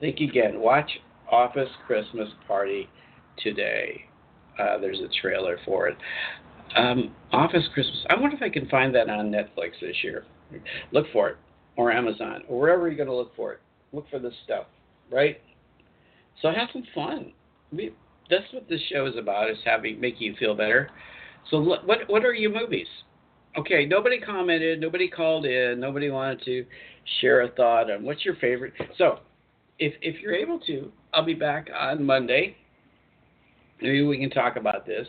[0.00, 0.60] Think again.
[0.60, 0.90] Watch
[1.30, 2.88] Office Christmas Party
[3.38, 4.02] today.
[4.58, 5.96] Uh, there's a trailer for it.
[6.76, 8.04] Um, Office Christmas.
[8.08, 10.24] I wonder if I can find that on Netflix this year.
[10.92, 11.36] Look for it,
[11.76, 13.60] or Amazon, or wherever you're going to look for it.
[13.92, 14.66] Look for this stuff,
[15.10, 15.40] right?
[16.40, 17.32] So have some fun.
[17.72, 17.94] We,
[18.30, 20.90] that's what this show is about: is having making you feel better.
[21.50, 22.86] So what what are your movies?
[23.58, 26.64] Okay, nobody commented, nobody called in, nobody wanted to
[27.20, 28.72] share a thought on what's your favorite.
[28.96, 29.18] So,
[29.78, 32.56] if if you're able to, I'll be back on Monday.
[33.82, 35.06] Maybe we can talk about this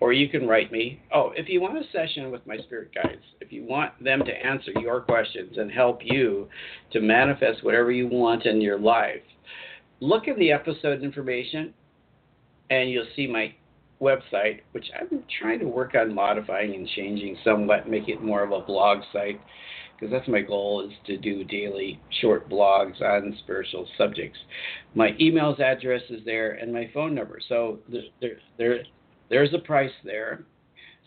[0.00, 1.00] or you can write me.
[1.14, 4.32] Oh, if you want a session with my spirit guides, if you want them to
[4.32, 6.48] answer your questions and help you
[6.92, 9.22] to manifest whatever you want in your life,
[10.00, 11.74] look in the episode information
[12.70, 13.54] and you'll see my
[14.00, 18.52] website, which I'm trying to work on modifying and changing somewhat, make it more of
[18.52, 19.40] a blog site,
[19.94, 24.38] because that's my goal is to do daily short blogs on spiritual subjects.
[24.94, 27.38] My email's address is there and my phone number.
[27.46, 28.78] So there, there,
[29.30, 30.44] there's a price there.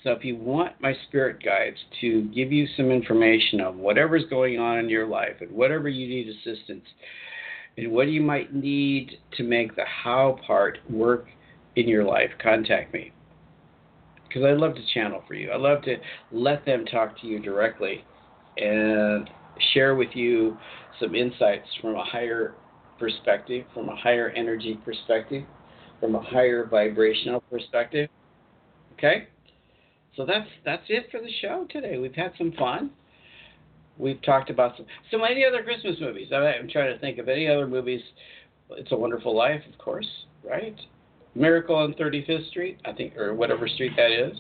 [0.04, 4.60] So if you want my spirit guides to give you some information of whatever's going
[4.60, 6.86] on in your life and whatever you need assistance
[7.78, 11.28] and what you might need to make the how part work
[11.76, 13.12] in your life, contact me.
[14.28, 15.52] Because I love to channel for you.
[15.52, 15.96] I love to
[16.32, 18.04] let them talk to you directly
[18.58, 19.30] and
[19.74, 20.58] share with you
[21.00, 22.56] some insights from a higher
[23.00, 25.44] perspective, from a higher energy perspective
[26.04, 28.10] from a higher vibrational perspective.
[28.94, 29.30] Okay?
[30.18, 31.98] So that's that's it for the show today.
[31.98, 32.92] We've had some fun.
[33.98, 36.28] We've talked about some so any other Christmas movies.
[36.34, 38.02] I'm trying to think of any other movies
[38.72, 40.08] It's a Wonderful Life, of course,
[40.44, 40.76] right?
[41.36, 44.38] Miracle on 35th Street, I think, or whatever street that is.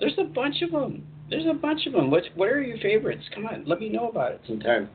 [0.00, 1.06] There's a bunch of them.
[1.28, 2.10] There's a bunch of them.
[2.10, 3.24] What what are your favorites?
[3.34, 4.88] Come on, let me know about it sometime.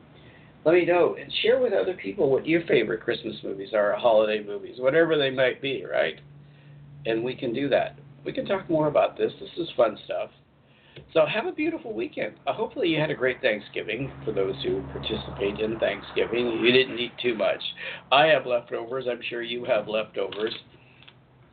[0.68, 4.44] Let me know and share with other people what your favorite Christmas movies are, holiday
[4.44, 6.20] movies, whatever they might be, right?
[7.06, 7.98] And we can do that.
[8.22, 9.32] We can talk more about this.
[9.40, 10.28] This is fun stuff.
[11.14, 12.34] So have a beautiful weekend.
[12.46, 16.60] Uh, hopefully you had a great Thanksgiving for those who participate in Thanksgiving.
[16.62, 17.62] You didn't eat too much.
[18.12, 19.06] I have leftovers.
[19.10, 20.54] I'm sure you have leftovers.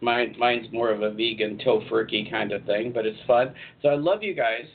[0.01, 3.53] Mine, mine's more of a vegan tofurkey kind of thing, but it's fun.
[3.81, 4.65] So I love you guys.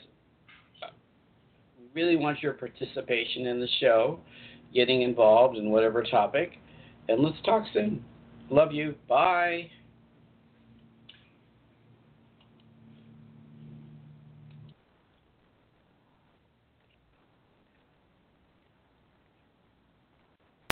[1.93, 4.19] Really want your participation in the show,
[4.73, 6.53] getting involved in whatever topic,
[7.09, 8.03] and let's talk soon.
[8.49, 8.95] Love you.
[9.07, 9.69] Bye.